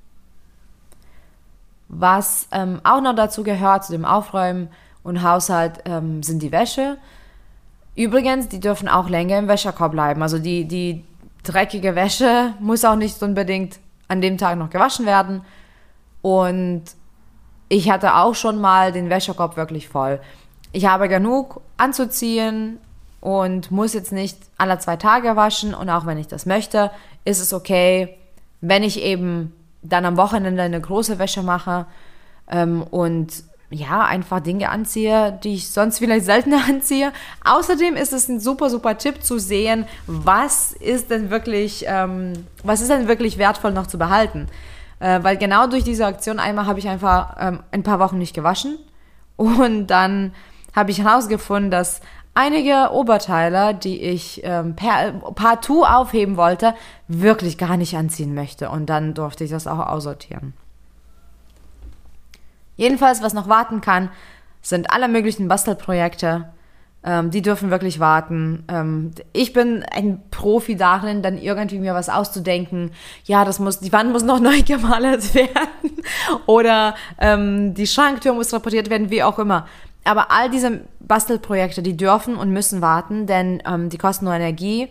Was 1.89 2.49
ähm, 2.51 2.81
auch 2.83 3.01
noch 3.01 3.15
dazu 3.15 3.43
gehört, 3.43 3.85
zu 3.85 3.93
dem 3.93 4.05
Aufräumen 4.05 4.69
und 5.03 5.23
Haushalt, 5.23 5.81
ähm, 5.85 6.23
sind 6.23 6.43
die 6.43 6.51
Wäsche. 6.51 6.97
Übrigens, 7.95 8.49
die 8.49 8.61
dürfen 8.61 8.89
auch 8.89 9.09
länger 9.09 9.39
im 9.39 9.49
Wäscherkorb 9.49 9.93
bleiben. 9.93 10.23
Also 10.23 10.39
die, 10.39 10.67
die 10.67 11.05
dreckige 11.45 11.95
Wäsche 11.95 12.55
muss 12.61 12.85
auch 12.85 12.97
nicht 12.97 13.23
unbedingt 13.23 13.79
an 14.09 14.21
dem 14.21 14.39
Tag 14.39 14.59
noch 14.59 14.71
gewaschen 14.71 15.07
werden. 15.07 15.43
Und 16.23 16.85
ich 17.69 17.91
hatte 17.91 18.15
auch 18.15 18.35
schon 18.35 18.61
mal 18.61 18.93
den 18.93 19.11
Wäschekorb 19.11 19.57
wirklich 19.57 19.89
voll. 19.89 20.21
Ich 20.73 20.87
habe 20.87 21.09
genug 21.09 21.61
anzuziehen 21.77 22.79
und 23.21 23.71
muss 23.71 23.95
jetzt 23.95 24.13
nicht 24.13 24.39
alle 24.57 24.79
zwei 24.79 24.97
Tage 24.97 25.37
waschen. 25.37 25.75
Und 25.75 25.91
auch 25.91 26.07
wenn 26.07 26.19
ich 26.19 26.29
das 26.29 26.47
möchte, 26.47 26.91
ist 27.25 27.41
es 27.41 27.53
okay, 27.53 28.17
wenn 28.61 28.83
ich 28.83 29.03
eben 29.03 29.53
dann 29.83 30.05
am 30.05 30.17
Wochenende 30.17 30.63
eine 30.63 30.81
große 30.81 31.19
Wäsche 31.19 31.43
mache 31.43 31.87
ähm, 32.49 32.83
und 32.83 33.45
ja, 33.71 34.05
einfach 34.05 34.41
Dinge 34.41 34.71
anziehe, 34.71 35.39
die 35.43 35.55
ich 35.55 35.71
sonst 35.71 35.99
vielleicht 35.99 36.25
seltener 36.25 36.61
anziehe. 36.69 37.13
Außerdem 37.45 37.97
ist 37.97 38.13
es 38.13 38.29
ein 38.29 38.41
super, 38.41 38.71
super 38.71 38.99
Tipp 38.99 39.23
zu 39.23 39.39
sehen, 39.39 39.87
was 40.07 40.73
ist 40.73 41.11
denn 41.11 41.31
wirklich, 41.31 41.85
ähm, 41.89 42.33
was 42.63 42.81
ist 42.81 42.91
denn 42.91 43.09
wirklich 43.09 43.39
wertvoll 43.39 43.73
noch 43.73 43.87
zu 43.87 43.99
behalten. 43.99 44.47
Äh, 45.01 45.23
weil 45.23 45.37
genau 45.37 45.67
durch 45.67 45.85
diese 45.85 46.07
Aktion 46.07 46.39
einmal 46.39 46.67
habe 46.67 46.79
ich 46.79 46.89
einfach 46.89 47.37
ähm, 47.39 47.61
ein 47.71 47.83
paar 47.83 47.99
Wochen 47.99 48.19
nicht 48.19 48.35
gewaschen 48.35 48.79
und 49.37 49.89
dann 49.89 50.33
habe 50.75 50.91
ich 50.91 51.03
herausgefunden, 51.03 51.71
dass 51.71 52.01
einige 52.35 52.91
Oberteile, 52.93 53.75
die 53.75 54.01
ich 54.01 54.43
ähm, 54.45 54.77
per, 54.77 55.13
partout 55.35 55.85
aufheben 55.85 56.37
wollte, 56.37 56.75
wirklich 57.09 57.59
gar 57.59 57.77
nicht 57.77 57.97
anziehen 57.97 58.35
möchte. 58.35 58.71
Und 58.71 58.87
dann 58.87 59.15
durfte 59.15 59.45
ich 59.45 59.51
das 59.51 59.67
auch 59.67 59.79
aussortieren. 59.79 60.55
Jedenfalls, 62.77 63.23
was 63.23 63.35
noch 63.35 63.49
warten 63.49 63.81
kann, 63.81 64.11
sind 64.63 64.91
alle 64.91 65.09
möglichen 65.09 65.49
Bastelprojekte. 65.49 66.51
Ähm, 67.05 67.31
die 67.31 67.41
dürfen 67.41 67.71
wirklich 67.71 68.01
warten. 68.01 68.65
Ähm, 68.69 69.13
ich 69.33 69.53
bin 69.53 69.85
ein 69.85 70.23
Profi 70.31 70.77
darin, 70.77 71.23
dann 71.23 71.39
irgendwie 71.39 71.79
mir 71.79 71.95
was 71.95 72.09
auszudenken. 72.09 72.91
Ja, 73.25 73.45
das 73.45 73.61
muss, 73.61 73.79
die 73.79 73.93
Wand 73.93 74.13
muss 74.13 74.25
noch 74.25 74.41
neu 74.41 74.63
gemalt 74.63 75.35
werden. 75.35 76.03
Oder 76.47 76.97
ähm, 77.19 77.75
die 77.75 77.87
Schranktür 77.87 78.35
muss 78.35 78.53
repariert 78.53 78.91
werden, 78.91 79.11
wie 79.11 79.23
auch 79.23 79.39
immer. 79.39 79.67
Aber 80.05 80.31
all 80.31 80.51
diese 80.51 80.81
Bastelprojekte, 81.01 81.83
die 81.83 81.97
dürfen 81.97 82.37
und 82.37 82.51
müssen 82.51 82.81
warten, 82.81 83.27
denn 83.27 83.63
ähm, 83.67 83.89
die 83.89 83.99
kosten 83.99 84.25
nur 84.25 84.35
Energie 84.35 84.89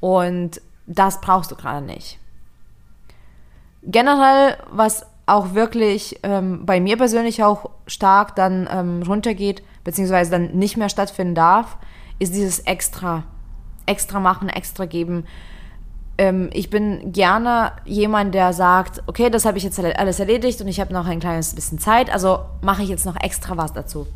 und 0.00 0.60
das 0.86 1.20
brauchst 1.20 1.50
du 1.50 1.56
gerade 1.56 1.84
nicht. 1.84 2.18
Generell, 3.84 4.56
was 4.70 5.06
auch 5.26 5.54
wirklich 5.54 6.18
ähm, 6.22 6.66
bei 6.66 6.80
mir 6.80 6.96
persönlich 6.96 7.42
auch 7.42 7.70
stark 7.86 8.34
dann 8.36 8.68
ähm, 8.70 9.02
runtergeht, 9.02 9.62
beziehungsweise 9.84 10.30
dann 10.30 10.52
nicht 10.52 10.76
mehr 10.76 10.88
stattfinden 10.88 11.34
darf, 11.34 11.76
ist 12.18 12.34
dieses 12.34 12.60
extra, 12.60 13.24
extra 13.86 14.20
machen, 14.20 14.48
extra 14.48 14.84
geben. 14.84 15.24
Ähm, 16.18 16.50
ich 16.52 16.70
bin 16.70 17.12
gerne 17.12 17.72
jemand, 17.84 18.34
der 18.34 18.52
sagt, 18.52 19.02
okay, 19.06 19.30
das 19.30 19.44
habe 19.44 19.58
ich 19.58 19.64
jetzt 19.64 19.78
alles 19.78 20.18
erledigt 20.20 20.60
und 20.60 20.68
ich 20.68 20.80
habe 20.80 20.92
noch 20.92 21.06
ein 21.06 21.20
kleines 21.20 21.54
bisschen 21.54 21.78
Zeit, 21.78 22.12
also 22.12 22.40
mache 22.60 22.82
ich 22.82 22.88
jetzt 22.88 23.06
noch 23.06 23.16
extra 23.20 23.56
was 23.56 23.72
dazu. 23.72 24.06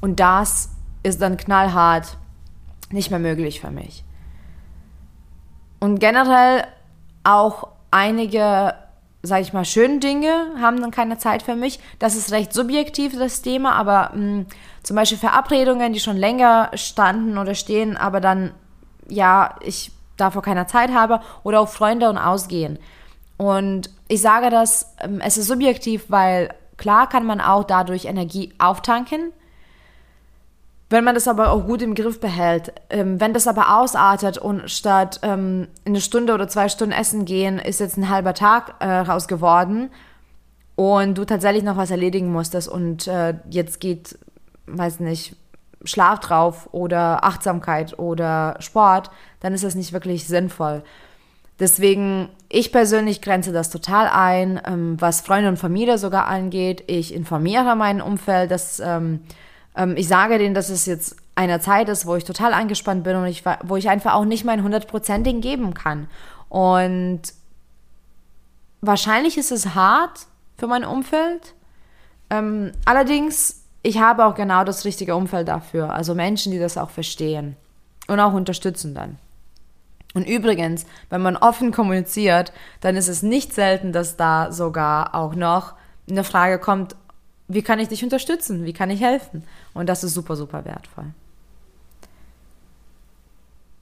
Und 0.00 0.20
das 0.20 0.70
ist 1.02 1.20
dann 1.20 1.36
knallhart 1.36 2.16
nicht 2.90 3.10
mehr 3.10 3.20
möglich 3.20 3.60
für 3.60 3.70
mich. 3.70 4.04
Und 5.80 5.98
generell 5.98 6.64
auch 7.24 7.68
einige 7.90 8.74
sage 9.24 9.42
ich 9.42 9.52
mal, 9.52 9.64
schönen 9.64 10.00
Dinge 10.00 10.52
haben 10.60 10.80
dann 10.80 10.90
keine 10.90 11.18
Zeit 11.18 11.42
für 11.42 11.56
mich. 11.56 11.80
Das 11.98 12.14
ist 12.14 12.30
recht 12.30 12.52
subjektiv, 12.52 13.18
das 13.18 13.42
Thema, 13.42 13.74
aber 13.74 14.10
mh, 14.14 14.20
hm, 14.20 14.46
zum 14.82 14.96
Beispiel 14.96 15.18
Verabredungen, 15.18 15.92
die 15.92 16.00
schon 16.00 16.16
länger 16.16 16.70
standen 16.74 17.38
oder 17.38 17.54
stehen, 17.54 17.96
aber 17.96 18.20
dann, 18.20 18.52
ja, 19.08 19.56
ich 19.62 19.90
davor 20.16 20.42
keine 20.42 20.66
Zeit 20.66 20.92
habe 20.92 21.20
oder 21.42 21.60
auch 21.60 21.68
Freunde 21.68 22.08
und 22.08 22.18
Ausgehen. 22.18 22.78
Und 23.36 23.90
ich 24.08 24.20
sage 24.20 24.50
das, 24.50 24.94
ähm, 25.00 25.20
es 25.20 25.38
ist 25.38 25.48
subjektiv, 25.48 26.04
weil 26.08 26.54
klar 26.76 27.08
kann 27.08 27.24
man 27.24 27.40
auch 27.40 27.64
dadurch 27.64 28.04
Energie 28.04 28.52
auftanken, 28.58 29.32
wenn 30.94 31.04
man 31.04 31.16
das 31.16 31.26
aber 31.26 31.50
auch 31.50 31.66
gut 31.66 31.82
im 31.82 31.96
Griff 31.96 32.20
behält, 32.20 32.72
ähm, 32.88 33.20
wenn 33.20 33.34
das 33.34 33.48
aber 33.48 33.78
ausartet 33.78 34.38
und 34.38 34.70
statt 34.70 35.18
ähm, 35.22 35.66
eine 35.84 36.00
Stunde 36.00 36.32
oder 36.32 36.46
zwei 36.46 36.68
Stunden 36.68 36.92
essen 36.92 37.24
gehen, 37.24 37.58
ist 37.58 37.80
jetzt 37.80 37.96
ein 37.96 38.08
halber 38.08 38.32
Tag 38.32 38.76
äh, 38.78 38.86
raus 38.86 39.26
geworden 39.26 39.90
und 40.76 41.18
du 41.18 41.24
tatsächlich 41.24 41.64
noch 41.64 41.76
was 41.76 41.90
erledigen 41.90 42.30
musstest 42.30 42.68
und 42.68 43.08
äh, 43.08 43.34
jetzt 43.50 43.80
geht, 43.80 44.16
weiß 44.66 45.00
nicht, 45.00 45.34
Schlaf 45.82 46.20
drauf 46.20 46.68
oder 46.70 47.24
Achtsamkeit 47.24 47.98
oder 47.98 48.54
Sport, 48.60 49.10
dann 49.40 49.52
ist 49.52 49.64
das 49.64 49.74
nicht 49.74 49.92
wirklich 49.92 50.28
sinnvoll. 50.28 50.84
Deswegen, 51.58 52.28
ich 52.48 52.70
persönlich 52.70 53.20
grenze 53.20 53.52
das 53.52 53.68
total 53.68 54.08
ein, 54.08 54.60
ähm, 54.64 54.96
was 55.00 55.22
Freunde 55.22 55.48
und 55.48 55.56
Familie 55.56 55.98
sogar 55.98 56.26
angeht. 56.26 56.84
Ich 56.86 57.12
informiere 57.12 57.74
mein 57.74 58.00
Umfeld, 58.00 58.52
dass 58.52 58.78
ähm, 58.78 59.20
ähm, 59.76 59.96
ich 59.96 60.08
sage 60.08 60.38
denen, 60.38 60.54
dass 60.54 60.68
es 60.68 60.86
jetzt 60.86 61.16
eine 61.34 61.60
Zeit 61.60 61.88
ist, 61.88 62.06
wo 62.06 62.14
ich 62.16 62.24
total 62.24 62.52
angespannt 62.52 63.04
bin 63.04 63.16
und 63.16 63.26
ich, 63.26 63.42
wo 63.64 63.76
ich 63.76 63.88
einfach 63.88 64.14
auch 64.14 64.24
nicht 64.24 64.44
mein 64.44 64.62
hundertprozentigen 64.62 65.40
geben 65.40 65.74
kann. 65.74 66.08
Und 66.48 67.22
wahrscheinlich 68.80 69.36
ist 69.36 69.50
es 69.50 69.74
hart 69.74 70.26
für 70.56 70.66
mein 70.66 70.84
Umfeld. 70.84 71.54
Ähm, 72.30 72.72
allerdings, 72.84 73.64
ich 73.82 73.98
habe 73.98 74.24
auch 74.24 74.34
genau 74.34 74.64
das 74.64 74.84
richtige 74.84 75.16
Umfeld 75.16 75.48
dafür. 75.48 75.92
Also 75.92 76.14
Menschen, 76.14 76.52
die 76.52 76.58
das 76.58 76.78
auch 76.78 76.90
verstehen 76.90 77.56
und 78.06 78.20
auch 78.20 78.32
unterstützen 78.32 78.94
dann. 78.94 79.18
Und 80.14 80.28
übrigens, 80.28 80.86
wenn 81.10 81.22
man 81.22 81.36
offen 81.36 81.72
kommuniziert, 81.72 82.52
dann 82.80 82.94
ist 82.94 83.08
es 83.08 83.24
nicht 83.24 83.52
selten, 83.52 83.92
dass 83.92 84.16
da 84.16 84.52
sogar 84.52 85.16
auch 85.16 85.34
noch 85.34 85.74
eine 86.08 86.22
Frage 86.22 86.60
kommt, 86.60 86.94
wie 87.48 87.62
kann 87.62 87.78
ich 87.78 87.88
dich 87.88 88.02
unterstützen? 88.02 88.64
Wie 88.64 88.72
kann 88.72 88.90
ich 88.90 89.00
helfen? 89.00 89.44
Und 89.74 89.88
das 89.88 90.04
ist 90.04 90.14
super, 90.14 90.36
super 90.36 90.64
wertvoll. 90.64 91.06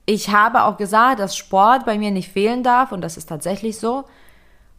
Ich 0.05 0.31
habe 0.31 0.65
auch 0.65 0.77
gesagt, 0.77 1.21
dass 1.21 1.37
Sport 1.37 1.87
bei 1.87 1.97
mir 1.97 2.11
nicht 2.11 2.33
fehlen 2.33 2.63
darf 2.63 2.91
und 2.93 3.03
das 3.03 3.17
ist 3.17 3.29
tatsächlich 3.29 3.79
so. 3.79 4.05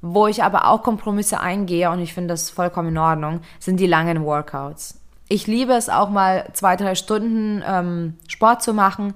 Wo 0.02 0.28
ich 0.28 0.44
aber 0.44 0.68
auch 0.68 0.84
Kompromisse 0.84 1.40
eingehe 1.40 1.90
und 1.90 2.02
ich 2.02 2.13
finde 2.13 2.34
das 2.34 2.50
vollkommen 2.50 2.90
in 2.90 2.98
Ordnung, 2.98 3.40
sind 3.60 3.80
die 3.80 3.88
langen 3.88 4.25
Workouts. 4.25 5.00
Ich 5.30 5.48
liebe 5.48 5.72
es 5.74 5.88
auch 5.88 6.10
mal 6.10 6.50
zwei, 6.52 6.75
drei 6.75 6.96
Stunden 6.96 7.63
ähm, 7.66 8.18
Sport 8.28 8.62
zu 8.62 8.74
machen. 8.74 9.13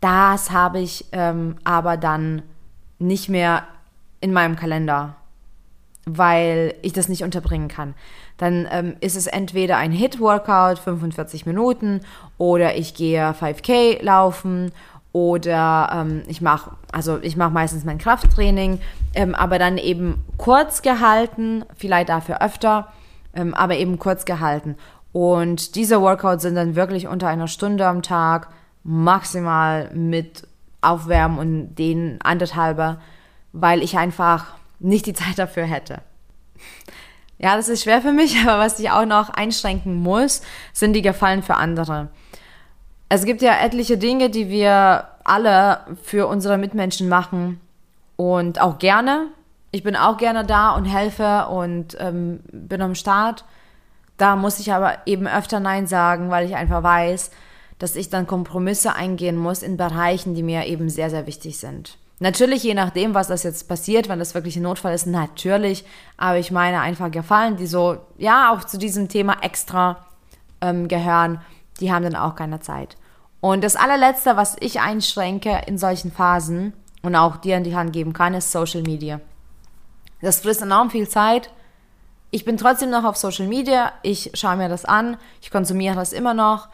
Das 0.00 0.50
habe 0.50 0.80
ich 0.80 1.04
ähm, 1.12 1.56
aber 1.64 1.98
dann 1.98 2.40
nicht 2.98 3.28
mehr 3.28 3.64
in 4.20 4.32
meinem 4.32 4.56
Kalender, 4.56 5.16
weil 6.04 6.74
ich 6.82 6.92
das 6.92 7.08
nicht 7.08 7.22
unterbringen 7.22 7.68
kann 7.68 7.94
dann 8.42 8.66
ähm, 8.72 8.96
ist 8.98 9.16
es 9.16 9.28
entweder 9.28 9.76
ein 9.76 9.92
Hit-Workout, 9.92 10.80
45 10.80 11.46
Minuten, 11.46 12.00
oder 12.38 12.76
ich 12.76 12.94
gehe 12.94 13.30
5K 13.30 14.02
laufen 14.02 14.72
oder 15.12 15.90
ähm, 15.94 16.22
ich 16.26 16.40
mache, 16.40 16.72
also 16.90 17.18
ich 17.22 17.36
mache 17.36 17.52
meistens 17.52 17.84
mein 17.84 17.98
Krafttraining, 17.98 18.80
ähm, 19.14 19.36
aber 19.36 19.60
dann 19.60 19.78
eben 19.78 20.24
kurz 20.38 20.82
gehalten, 20.82 21.64
vielleicht 21.76 22.08
dafür 22.08 22.42
öfter, 22.42 22.88
ähm, 23.32 23.54
aber 23.54 23.76
eben 23.76 24.00
kurz 24.00 24.24
gehalten. 24.24 24.76
Und 25.12 25.76
diese 25.76 26.00
Workouts 26.00 26.42
sind 26.42 26.56
dann 26.56 26.74
wirklich 26.74 27.06
unter 27.06 27.28
einer 27.28 27.46
Stunde 27.46 27.86
am 27.86 28.02
Tag, 28.02 28.48
maximal 28.82 29.90
mit 29.94 30.48
Aufwärmen 30.80 31.38
und 31.38 31.74
den 31.76 32.18
anderthalber, 32.22 32.98
weil 33.52 33.82
ich 33.82 33.98
einfach 33.98 34.54
nicht 34.82 35.06
die 35.06 35.14
Zeit 35.14 35.38
dafür 35.38 35.64
hätte. 35.64 36.00
Ja, 37.38 37.56
das 37.56 37.68
ist 37.68 37.82
schwer 37.82 38.00
für 38.00 38.12
mich, 38.12 38.38
aber 38.46 38.58
was 38.58 38.78
ich 38.78 38.90
auch 38.90 39.06
noch 39.06 39.30
einschränken 39.30 39.96
muss, 39.96 40.42
sind 40.72 40.92
die 40.92 41.02
Gefallen 41.02 41.42
für 41.42 41.56
andere. 41.56 42.08
Es 43.08 43.24
gibt 43.24 43.42
ja 43.42 43.58
etliche 43.60 43.98
Dinge, 43.98 44.30
die 44.30 44.48
wir 44.48 45.08
alle 45.24 45.80
für 46.02 46.26
unsere 46.26 46.56
Mitmenschen 46.56 47.08
machen 47.08 47.60
und 48.16 48.60
auch 48.60 48.78
gerne. 48.78 49.26
Ich 49.70 49.82
bin 49.82 49.96
auch 49.96 50.16
gerne 50.16 50.44
da 50.44 50.70
und 50.70 50.84
helfe 50.84 51.46
und 51.48 51.96
ähm, 52.00 52.40
bin 52.52 52.80
am 52.80 52.94
Start. 52.94 53.44
Da 54.16 54.36
muss 54.36 54.60
ich 54.60 54.72
aber 54.72 54.98
eben 55.06 55.26
öfter 55.26 55.60
Nein 55.60 55.86
sagen, 55.86 56.30
weil 56.30 56.46
ich 56.46 56.54
einfach 56.54 56.82
weiß, 56.82 57.30
dass 57.78 57.96
ich 57.96 58.08
dann 58.08 58.26
Kompromisse 58.26 58.94
eingehen 58.94 59.36
muss 59.36 59.62
in 59.62 59.76
Bereichen, 59.76 60.34
die 60.34 60.42
mir 60.42 60.66
eben 60.66 60.88
sehr, 60.88 61.10
sehr 61.10 61.26
wichtig 61.26 61.58
sind. 61.58 61.98
Natürlich, 62.22 62.62
je 62.62 62.74
nachdem, 62.74 63.14
was 63.14 63.26
das 63.26 63.42
jetzt 63.42 63.66
passiert, 63.66 64.08
wenn 64.08 64.20
das 64.20 64.32
wirklich 64.32 64.54
ein 64.54 64.62
Notfall 64.62 64.94
ist, 64.94 65.06
natürlich. 65.06 65.84
Aber 66.16 66.38
ich 66.38 66.52
meine 66.52 66.80
einfach 66.80 67.10
Gefallen, 67.10 67.56
die 67.56 67.66
so, 67.66 67.96
ja, 68.16 68.52
auch 68.52 68.62
zu 68.62 68.78
diesem 68.78 69.08
Thema 69.08 69.38
extra 69.42 70.06
ähm, 70.60 70.86
gehören, 70.86 71.40
die 71.80 71.90
haben 71.90 72.04
dann 72.04 72.14
auch 72.14 72.36
keine 72.36 72.60
Zeit. 72.60 72.96
Und 73.40 73.64
das 73.64 73.74
allerletzte, 73.74 74.36
was 74.36 74.56
ich 74.60 74.78
einschränke 74.78 75.62
in 75.66 75.78
solchen 75.78 76.12
Phasen 76.12 76.74
und 77.02 77.16
auch 77.16 77.38
dir 77.38 77.56
in 77.56 77.64
die 77.64 77.74
Hand 77.74 77.92
geben 77.92 78.12
kann, 78.12 78.34
ist 78.34 78.52
Social 78.52 78.82
Media. 78.82 79.20
Das 80.20 80.42
frisst 80.42 80.62
enorm 80.62 80.90
viel 80.90 81.08
Zeit. 81.08 81.50
Ich 82.30 82.44
bin 82.44 82.56
trotzdem 82.56 82.90
noch 82.90 83.02
auf 83.02 83.16
Social 83.16 83.48
Media, 83.48 83.92
ich 84.02 84.30
schaue 84.34 84.54
mir 84.54 84.68
das 84.68 84.84
an, 84.84 85.16
ich 85.40 85.50
konsumiere 85.50 85.96
das 85.96 86.12
immer 86.12 86.34
noch 86.34 86.68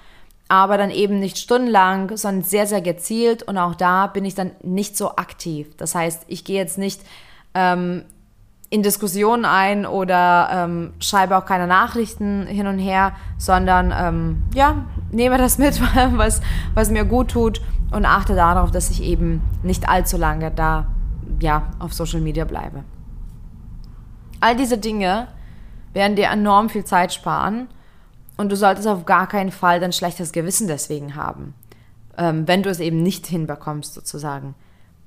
aber 0.49 0.79
dann 0.79 0.91
eben 0.91 1.19
nicht 1.19 1.39
stundenlang, 1.39 2.17
sondern 2.17 2.43
sehr, 2.43 2.67
sehr 2.67 2.81
gezielt 2.81 3.43
und 3.43 3.59
auch 3.59 3.75
da 3.75 4.07
bin 4.07 4.25
ich 4.25 4.35
dann 4.35 4.53
nicht 4.63 4.97
so 4.97 5.17
aktiv. 5.17 5.77
Das 5.77 5.95
heißt, 5.95 6.25
ich 6.27 6.45
gehe 6.45 6.57
jetzt 6.57 6.79
nicht 6.79 7.03
ähm, 7.55 8.05
in 8.71 8.83
Diskussionen 8.83 9.45
ein 9.45 9.87
oder 9.87 10.49
ähm, 10.53 10.93
schreibe 11.01 11.37
auch 11.37 11.45
keine 11.45 11.67
Nachrichten 11.67 12.47
hin 12.47 12.67
und 12.67 12.79
her, 12.79 13.13
sondern 13.37 13.93
ähm, 13.97 14.43
ja, 14.55 14.87
nehme 15.11 15.39
das 15.39 15.59
mit, 15.59 15.81
was, 16.17 16.41
was 16.75 16.91
mir 16.91 17.05
gut 17.05 17.31
tut 17.31 17.61
und 17.91 18.07
achte 18.07 18.35
darauf, 18.35 18.71
dass 18.71 18.91
ich 18.91 19.03
eben 19.03 19.43
nicht 19.63 19.89
allzu 19.89 20.17
lange 20.17 20.51
da 20.51 20.87
ja, 21.41 21.71
auf 21.79 21.93
Social 21.93 22.21
Media 22.21 22.45
bleibe. 22.45 22.85
All 24.41 24.57
diese 24.57 24.79
Dinge 24.79 25.29
werden 25.93 26.17
dir 26.17 26.29
enorm 26.29 26.69
viel 26.69 26.85
Zeit 26.85 27.13
sparen 27.13 27.69
Und 28.39 28.51
du 28.51 28.57
solltest 28.57 28.87
auf 28.87 29.05
gar 29.05 29.27
keinen 29.27 29.51
Fall 29.51 29.83
ein 29.83 29.93
schlechtes 29.93 30.33
Gewissen 30.33 30.69
deswegen 30.69 31.17
haben, 31.17 31.55
ähm, 32.17 32.47
wenn 32.47 32.63
du 32.63 32.71
es 32.71 32.81
eben 32.81 33.03
nicht 33.03 33.27
hinbekommst, 33.27 33.93
sozusagen. 33.93 34.55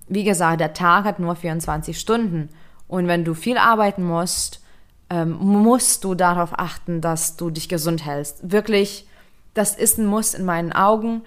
Wie 0.08 0.26
gesagt, 0.26 0.60
der 0.60 0.74
Tag 0.74 1.06
hat 1.06 1.20
nur 1.20 1.36
24 1.36 1.98
Stunden. 1.98 2.50
Und 2.90 3.08
wenn 3.08 3.24
du 3.24 3.34
viel 3.34 3.58
arbeiten 3.58 4.04
musst, 4.04 4.62
ähm, 5.10 5.38
musst 5.40 6.04
du 6.04 6.14
darauf 6.14 6.60
achten, 6.60 7.00
dass 7.00 7.38
du 7.38 7.50
dich 7.50 7.70
gesund 7.70 8.06
hältst. 8.06 8.52
Wirklich, 8.52 9.08
das 9.54 9.76
ist 9.76 9.98
ein 9.98 10.06
Muss 10.06 10.34
in 10.34 10.44
meinen 10.44 10.74
Augen. 10.74 11.22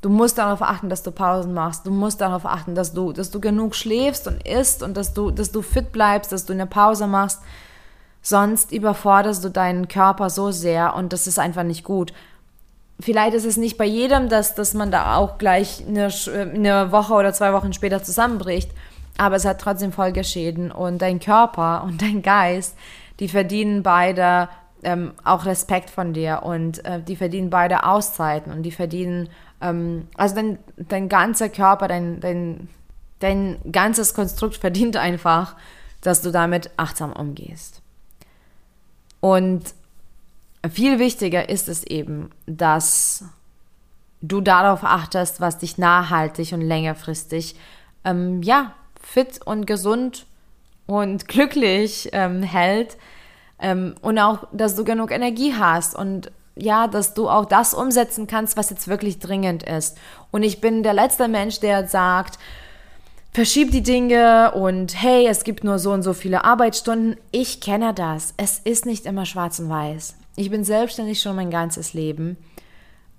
Du 0.00 0.08
musst 0.08 0.38
darauf 0.38 0.62
achten, 0.62 0.88
dass 0.88 1.02
du 1.02 1.10
Pausen 1.10 1.52
machst. 1.52 1.86
Du 1.86 1.90
musst 1.90 2.22
darauf 2.22 2.46
achten, 2.46 2.74
dass 2.74 2.94
du, 2.94 3.12
dass 3.12 3.30
du 3.30 3.40
genug 3.40 3.74
schläfst 3.74 4.26
und 4.26 4.46
isst 4.46 4.82
und 4.82 4.96
dass 4.96 5.12
du, 5.12 5.30
dass 5.30 5.52
du 5.52 5.60
fit 5.60 5.92
bleibst, 5.92 6.32
dass 6.32 6.46
du 6.46 6.54
eine 6.54 6.66
Pause 6.66 7.06
machst. 7.06 7.40
Sonst 8.26 8.72
überforderst 8.72 9.44
du 9.44 9.50
deinen 9.50 9.86
Körper 9.86 10.30
so 10.30 10.50
sehr 10.50 10.96
und 10.96 11.12
das 11.12 11.26
ist 11.26 11.38
einfach 11.38 11.62
nicht 11.62 11.84
gut. 11.84 12.14
Vielleicht 12.98 13.34
ist 13.34 13.44
es 13.44 13.58
nicht 13.58 13.76
bei 13.76 13.84
jedem, 13.84 14.30
dass, 14.30 14.54
dass 14.54 14.72
man 14.72 14.90
da 14.90 15.16
auch 15.16 15.36
gleich 15.36 15.84
eine, 15.86 16.08
eine 16.32 16.90
Woche 16.90 17.12
oder 17.12 17.34
zwei 17.34 17.52
Wochen 17.52 17.74
später 17.74 18.02
zusammenbricht, 18.02 18.70
aber 19.18 19.36
es 19.36 19.44
hat 19.44 19.60
trotzdem 19.60 19.92
Folgeschäden 19.92 20.72
und 20.72 21.02
dein 21.02 21.20
Körper 21.20 21.82
und 21.86 22.00
dein 22.00 22.22
Geist, 22.22 22.78
die 23.20 23.28
verdienen 23.28 23.82
beide 23.82 24.48
ähm, 24.84 25.12
auch 25.22 25.44
Respekt 25.44 25.90
von 25.90 26.14
dir 26.14 26.44
und 26.44 26.82
äh, 26.86 27.02
die 27.02 27.16
verdienen 27.16 27.50
beide 27.50 27.84
Auszeiten 27.84 28.54
und 28.54 28.62
die 28.62 28.72
verdienen, 28.72 29.28
ähm, 29.60 30.08
also 30.16 30.34
dein, 30.34 30.58
dein 30.78 31.10
ganzer 31.10 31.50
Körper, 31.50 31.88
dein, 31.88 32.20
dein, 32.20 32.68
dein 33.18 33.58
ganzes 33.70 34.14
Konstrukt 34.14 34.56
verdient 34.56 34.96
einfach, 34.96 35.56
dass 36.00 36.22
du 36.22 36.30
damit 36.30 36.70
achtsam 36.78 37.12
umgehst. 37.12 37.83
Und 39.24 39.62
viel 40.70 40.98
wichtiger 40.98 41.48
ist 41.48 41.70
es 41.70 41.82
eben, 41.82 42.28
dass 42.44 43.24
du 44.20 44.42
darauf 44.42 44.84
achtest, 44.84 45.40
was 45.40 45.56
dich 45.56 45.78
nachhaltig 45.78 46.52
und 46.52 46.60
längerfristig, 46.60 47.56
ähm, 48.04 48.42
ja, 48.42 48.74
fit 49.00 49.40
und 49.46 49.66
gesund 49.66 50.26
und 50.84 51.26
glücklich 51.28 52.10
ähm, 52.12 52.42
hält. 52.42 52.98
Ähm, 53.58 53.94
und 54.02 54.18
auch, 54.18 54.46
dass 54.52 54.76
du 54.76 54.84
genug 54.84 55.10
Energie 55.10 55.54
hast 55.54 55.96
und 55.96 56.30
ja, 56.54 56.86
dass 56.86 57.14
du 57.14 57.30
auch 57.30 57.46
das 57.46 57.72
umsetzen 57.72 58.26
kannst, 58.26 58.58
was 58.58 58.68
jetzt 58.68 58.88
wirklich 58.88 59.20
dringend 59.20 59.62
ist. 59.62 59.96
Und 60.32 60.42
ich 60.42 60.60
bin 60.60 60.82
der 60.82 60.92
letzte 60.92 61.28
Mensch, 61.28 61.60
der 61.60 61.88
sagt, 61.88 62.38
verschieb 63.34 63.72
die 63.72 63.82
Dinge 63.82 64.52
und 64.52 65.02
hey, 65.02 65.26
es 65.26 65.42
gibt 65.42 65.64
nur 65.64 65.80
so 65.80 65.90
und 65.92 66.02
so 66.02 66.14
viele 66.14 66.44
Arbeitsstunden. 66.44 67.16
Ich 67.32 67.60
kenne 67.60 67.92
das. 67.92 68.32
Es 68.36 68.60
ist 68.60 68.86
nicht 68.86 69.04
immer 69.06 69.26
schwarz 69.26 69.58
und 69.58 69.68
weiß. 69.68 70.16
Ich 70.36 70.50
bin 70.50 70.64
selbstständig 70.64 71.20
schon 71.20 71.36
mein 71.36 71.50
ganzes 71.50 71.92
Leben 71.92 72.36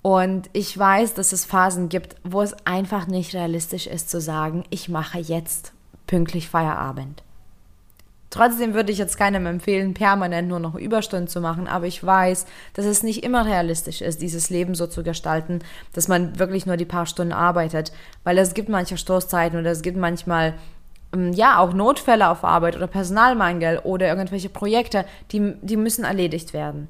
und 0.02 0.48
ich 0.54 0.76
weiß, 0.76 1.14
dass 1.14 1.32
es 1.32 1.44
Phasen 1.44 1.88
gibt, 1.88 2.16
wo 2.24 2.40
es 2.40 2.54
einfach 2.66 3.06
nicht 3.06 3.34
realistisch 3.34 3.86
ist 3.86 4.10
zu 4.10 4.20
sagen, 4.20 4.64
ich 4.70 4.88
mache 4.88 5.18
jetzt 5.18 5.72
pünktlich 6.06 6.48
Feierabend. 6.48 7.22
Trotzdem 8.30 8.74
würde 8.74 8.90
ich 8.90 8.98
jetzt 8.98 9.18
keinem 9.18 9.46
empfehlen, 9.46 9.94
permanent 9.94 10.48
nur 10.48 10.58
noch 10.58 10.74
Überstunden 10.74 11.28
zu 11.28 11.40
machen, 11.40 11.68
aber 11.68 11.86
ich 11.86 12.04
weiß, 12.04 12.46
dass 12.74 12.84
es 12.84 13.02
nicht 13.02 13.22
immer 13.22 13.46
realistisch 13.46 14.00
ist, 14.00 14.20
dieses 14.20 14.50
Leben 14.50 14.74
so 14.74 14.86
zu 14.86 15.04
gestalten, 15.04 15.60
dass 15.92 16.08
man 16.08 16.38
wirklich 16.38 16.66
nur 16.66 16.76
die 16.76 16.84
paar 16.84 17.06
Stunden 17.06 17.32
arbeitet, 17.32 17.92
weil 18.24 18.36
es 18.38 18.54
gibt 18.54 18.68
manche 18.68 18.98
Stoßzeiten 18.98 19.58
oder 19.60 19.70
es 19.70 19.82
gibt 19.82 19.96
manchmal 19.96 20.54
ähm, 21.12 21.32
ja 21.32 21.58
auch 21.58 21.72
Notfälle 21.72 22.28
auf 22.28 22.44
Arbeit 22.44 22.76
oder 22.76 22.88
Personalmangel 22.88 23.78
oder 23.84 24.08
irgendwelche 24.08 24.48
Projekte, 24.48 25.04
die, 25.30 25.54
die 25.62 25.76
müssen 25.76 26.04
erledigt 26.04 26.52
werden. 26.52 26.88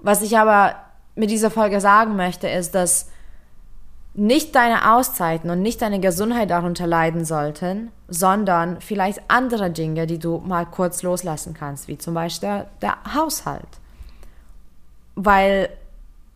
Was 0.00 0.22
ich 0.22 0.38
aber 0.38 0.76
mit 1.14 1.30
dieser 1.30 1.50
Folge 1.50 1.80
sagen 1.80 2.16
möchte, 2.16 2.48
ist, 2.48 2.74
dass 2.74 3.10
nicht 4.18 4.54
deine 4.56 4.92
Auszeiten 4.94 5.48
und 5.48 5.62
nicht 5.62 5.80
deine 5.80 6.00
Gesundheit 6.00 6.50
darunter 6.50 6.86
leiden 6.86 7.24
sollten, 7.24 7.92
sondern 8.08 8.80
vielleicht 8.80 9.22
andere 9.28 9.70
Dinge, 9.70 10.06
die 10.06 10.18
du 10.18 10.38
mal 10.38 10.66
kurz 10.66 11.02
loslassen 11.02 11.54
kannst, 11.54 11.86
wie 11.86 11.98
zum 11.98 12.14
Beispiel 12.14 12.66
der, 12.82 12.96
Haushalt. 13.14 13.68
Weil 15.14 15.68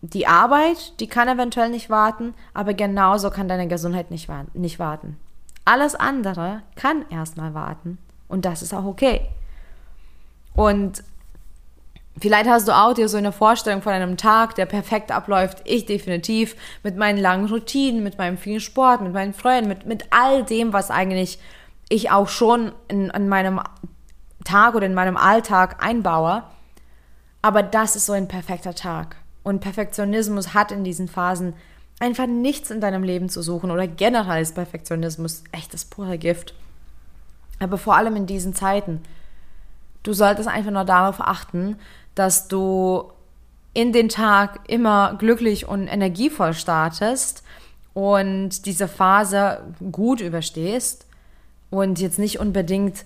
die 0.01 0.27
Arbeit, 0.27 1.01
die 1.01 1.09
kann 1.09 1.29
eventuell 1.29 1.71
nicht 1.71 1.91
warten, 1.91 2.35
aber 2.55 2.73
genauso 2.75 3.31
kann 3.31 3.49
deine 3.49 3.67
Gesundheit 3.67 4.11
nicht 4.11 4.29
warten. 4.29 5.17
Alles 5.65 5.95
andere 5.95 6.63
kann 6.77 7.05
erstmal 7.11 7.55
warten 7.55 7.99
und 8.29 8.45
das 8.45 8.63
ist 8.63 8.75
auch 8.75 8.85
okay. 8.85 9.29
Und 10.55 11.03
Vielleicht 12.21 12.49
hast 12.49 12.69
du 12.69 12.73
auch 12.73 12.93
dir 12.93 13.09
so 13.09 13.17
eine 13.17 13.33
Vorstellung 13.33 13.83
von 13.83 13.93
einem 13.93 14.17
Tag, 14.17 14.55
der 14.55 14.67
perfekt 14.67 15.11
abläuft. 15.11 15.63
Ich 15.65 15.87
definitiv 15.87 16.57
mit 16.83 16.97
meinen 16.97 17.19
langen 17.19 17.47
Routinen, 17.47 18.03
mit 18.03 18.19
meinem 18.19 18.37
vielen 18.37 18.61
Sport, 18.61 19.01
mit 19.01 19.13
meinen 19.13 19.33
Freunden, 19.33 19.69
mit, 19.69 19.87
mit 19.87 20.05
all 20.11 20.45
dem, 20.45 20.73
was 20.73 20.91
eigentlich 20.91 21.39
ich 21.89 22.11
auch 22.11 22.29
schon 22.29 22.73
in, 22.89 23.11
in 23.11 23.29
meinem 23.29 23.61
Tag 24.45 24.75
oder 24.75 24.87
in 24.87 24.95
meinem 24.95 25.17
Alltag 25.17 25.83
einbaue. 25.83 26.45
Aber 27.41 27.63
das 27.63 27.97
ist 27.97 28.07
so 28.07 28.13
ein 28.13 28.29
perfekter 28.29 28.75
Tag. 28.75 29.17
Und 29.43 29.61
Perfektionismus 29.61 30.55
hat 30.55 30.71
in 30.71 30.85
diesen 30.85 31.09
Phasen 31.09 31.55
einfach 31.99 32.27
nichts 32.27 32.71
in 32.71 32.81
deinem 32.81 33.03
Leben 33.03 33.29
zu 33.29 33.43
suchen 33.43 33.71
oder 33.71 33.87
generell 33.87 34.43
ist 34.43 34.55
Perfektionismus 34.55 35.45
echt 35.53 35.75
das 35.75 35.85
pure 35.85 36.19
Gift. 36.19 36.55
Aber 37.59 37.79
vor 37.79 37.97
allem 37.97 38.17
in 38.17 38.27
diesen 38.27 38.55
Zeiten. 38.55 39.03
Du 40.03 40.13
solltest 40.13 40.49
einfach 40.49 40.71
nur 40.71 40.85
darauf 40.85 41.21
achten, 41.21 41.79
dass 42.15 42.49
du 42.49 43.13
in 43.75 43.93
den 43.93 44.09
Tag 44.09 44.61
immer 44.69 45.15
glücklich 45.19 45.67
und 45.67 45.89
energievoll 45.89 46.55
startest 46.55 47.43
und 47.95 48.67
diese 48.67 48.89
Phase 48.89 49.63
gut 49.91 50.21
überstehst 50.21 51.07
und 51.71 51.99
jetzt 52.01 52.19
nicht 52.19 52.39
unbedingt 52.39 53.05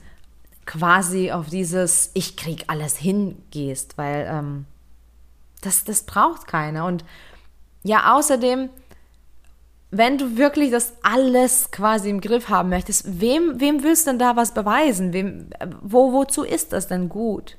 quasi 0.64 1.30
auf 1.30 1.48
dieses 1.48 2.11
Ich 2.14 2.37
krieg 2.37 2.64
alles 2.66 2.96
hin 2.96 3.40
gehst, 3.50 3.96
weil 3.96 4.26
ähm, 4.28 4.66
das, 5.62 5.85
das 5.85 6.02
braucht 6.02 6.48
keiner. 6.48 6.85
Und 6.87 7.04
ja, 7.85 8.16
außerdem, 8.16 8.68
wenn 9.90 10.18
du 10.18 10.37
wirklich 10.37 10.70
das 10.70 10.94
alles 11.03 11.70
quasi 11.70 12.11
im 12.11 12.20
Griff 12.20 12.49
haben 12.49 12.68
möchtest, 12.68 13.20
wem, 13.20 13.61
wem 13.61 13.83
willst 13.83 14.07
du 14.07 14.11
denn 14.11 14.18
da 14.18 14.37
was 14.37 14.53
beweisen? 14.53 15.12
Wem, 15.12 15.51
wo, 15.81 16.12
wozu 16.12 16.42
ist 16.42 16.72
das 16.72 16.88
denn 16.88 17.09
gut? 17.09 17.57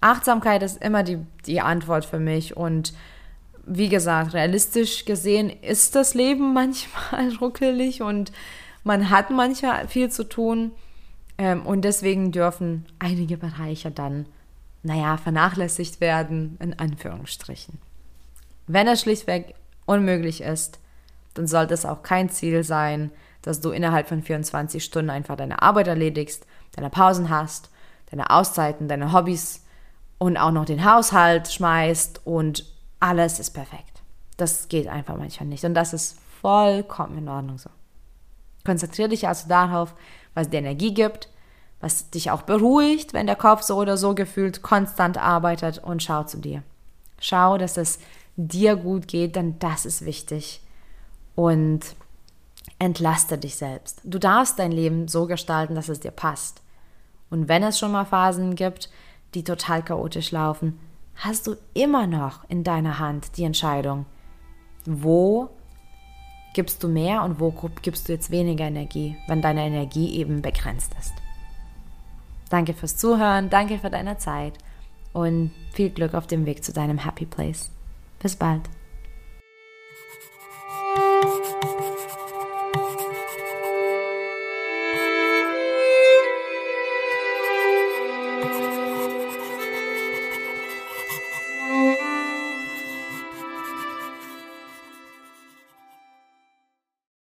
Achtsamkeit 0.00 0.62
ist 0.62 0.82
immer 0.82 1.02
die, 1.02 1.18
die 1.46 1.60
Antwort 1.60 2.04
für 2.04 2.18
mich 2.18 2.56
und 2.56 2.92
wie 3.70 3.88
gesagt, 3.88 4.32
realistisch 4.34 5.04
gesehen 5.04 5.50
ist 5.50 5.94
das 5.94 6.14
Leben 6.14 6.52
manchmal 6.54 7.34
ruckelig 7.40 8.02
und 8.02 8.32
man 8.84 9.10
hat 9.10 9.30
manchmal 9.30 9.86
viel 9.88 10.10
zu 10.10 10.24
tun 10.24 10.72
ähm, 11.36 11.66
und 11.66 11.82
deswegen 11.82 12.32
dürfen 12.32 12.86
einige 12.98 13.36
Bereiche 13.36 13.90
dann, 13.90 14.26
naja, 14.82 15.16
vernachlässigt 15.16 16.00
werden, 16.00 16.56
in 16.60 16.78
Anführungsstrichen. 16.78 17.78
Wenn 18.66 18.86
es 18.86 19.00
schlichtweg 19.00 19.54
unmöglich 19.88 20.42
ist, 20.42 20.78
dann 21.34 21.46
sollte 21.46 21.74
es 21.74 21.86
auch 21.86 22.02
kein 22.02 22.28
Ziel 22.28 22.64
sein, 22.64 23.10
dass 23.42 23.60
du 23.60 23.70
innerhalb 23.70 24.08
von 24.08 24.22
24 24.22 24.84
Stunden 24.84 25.10
einfach 25.10 25.36
deine 25.36 25.62
Arbeit 25.62 25.88
erledigst, 25.88 26.46
deine 26.74 26.90
Pausen 26.90 27.30
hast, 27.30 27.70
deine 28.10 28.30
Auszeiten, 28.30 28.88
deine 28.88 29.12
Hobbys 29.12 29.64
und 30.18 30.36
auch 30.36 30.50
noch 30.50 30.64
den 30.64 30.84
Haushalt 30.84 31.48
schmeißt 31.48 32.22
und 32.24 32.64
alles 33.00 33.38
ist 33.38 33.50
perfekt. 33.50 34.02
Das 34.36 34.68
geht 34.68 34.88
einfach 34.88 35.16
manchmal 35.16 35.48
nicht 35.48 35.64
und 35.64 35.74
das 35.74 35.92
ist 35.92 36.18
vollkommen 36.40 37.18
in 37.18 37.28
Ordnung 37.28 37.58
so. 37.58 37.70
Konzentriere 38.64 39.08
dich 39.08 39.26
also 39.26 39.48
darauf, 39.48 39.94
was 40.34 40.50
dir 40.50 40.58
Energie 40.58 40.92
gibt, 40.92 41.28
was 41.80 42.10
dich 42.10 42.30
auch 42.30 42.42
beruhigt, 42.42 43.14
wenn 43.14 43.26
der 43.26 43.36
Kopf 43.36 43.62
so 43.62 43.76
oder 43.76 43.96
so 43.96 44.14
gefühlt 44.14 44.62
konstant 44.62 45.16
arbeitet 45.16 45.78
und 45.78 46.02
schau 46.02 46.24
zu 46.24 46.38
dir. 46.38 46.62
Schau, 47.20 47.58
dass 47.58 47.76
es 47.76 47.98
dir 48.38 48.76
gut 48.76 49.08
geht, 49.08 49.36
denn 49.36 49.58
das 49.58 49.84
ist 49.84 50.06
wichtig. 50.06 50.62
Und 51.34 51.94
entlaste 52.78 53.38
dich 53.38 53.56
selbst. 53.56 54.00
Du 54.04 54.18
darfst 54.18 54.58
dein 54.58 54.72
Leben 54.72 55.08
so 55.08 55.26
gestalten, 55.26 55.74
dass 55.74 55.88
es 55.88 56.00
dir 56.00 56.10
passt. 56.10 56.62
Und 57.30 57.48
wenn 57.48 57.62
es 57.62 57.78
schon 57.78 57.92
mal 57.92 58.04
Phasen 58.04 58.54
gibt, 58.54 58.88
die 59.34 59.44
total 59.44 59.82
chaotisch 59.82 60.30
laufen, 60.30 60.78
hast 61.16 61.46
du 61.46 61.56
immer 61.74 62.06
noch 62.06 62.48
in 62.48 62.64
deiner 62.64 62.98
Hand 62.98 63.36
die 63.36 63.44
Entscheidung, 63.44 64.06
wo 64.86 65.50
gibst 66.54 66.82
du 66.82 66.88
mehr 66.88 67.22
und 67.24 67.40
wo 67.40 67.52
gibst 67.82 68.08
du 68.08 68.12
jetzt 68.12 68.30
weniger 68.30 68.64
Energie, 68.64 69.16
wenn 69.26 69.42
deine 69.42 69.66
Energie 69.66 70.14
eben 70.14 70.40
begrenzt 70.40 70.92
ist. 70.98 71.12
Danke 72.48 72.72
fürs 72.72 72.96
Zuhören, 72.96 73.50
danke 73.50 73.78
für 73.78 73.90
deine 73.90 74.16
Zeit 74.16 74.54
und 75.12 75.50
viel 75.72 75.90
Glück 75.90 76.14
auf 76.14 76.26
dem 76.26 76.46
Weg 76.46 76.64
zu 76.64 76.72
deinem 76.72 76.98
Happy 76.98 77.26
Place. 77.26 77.70
Bis 78.18 78.36
bald. 78.36 78.62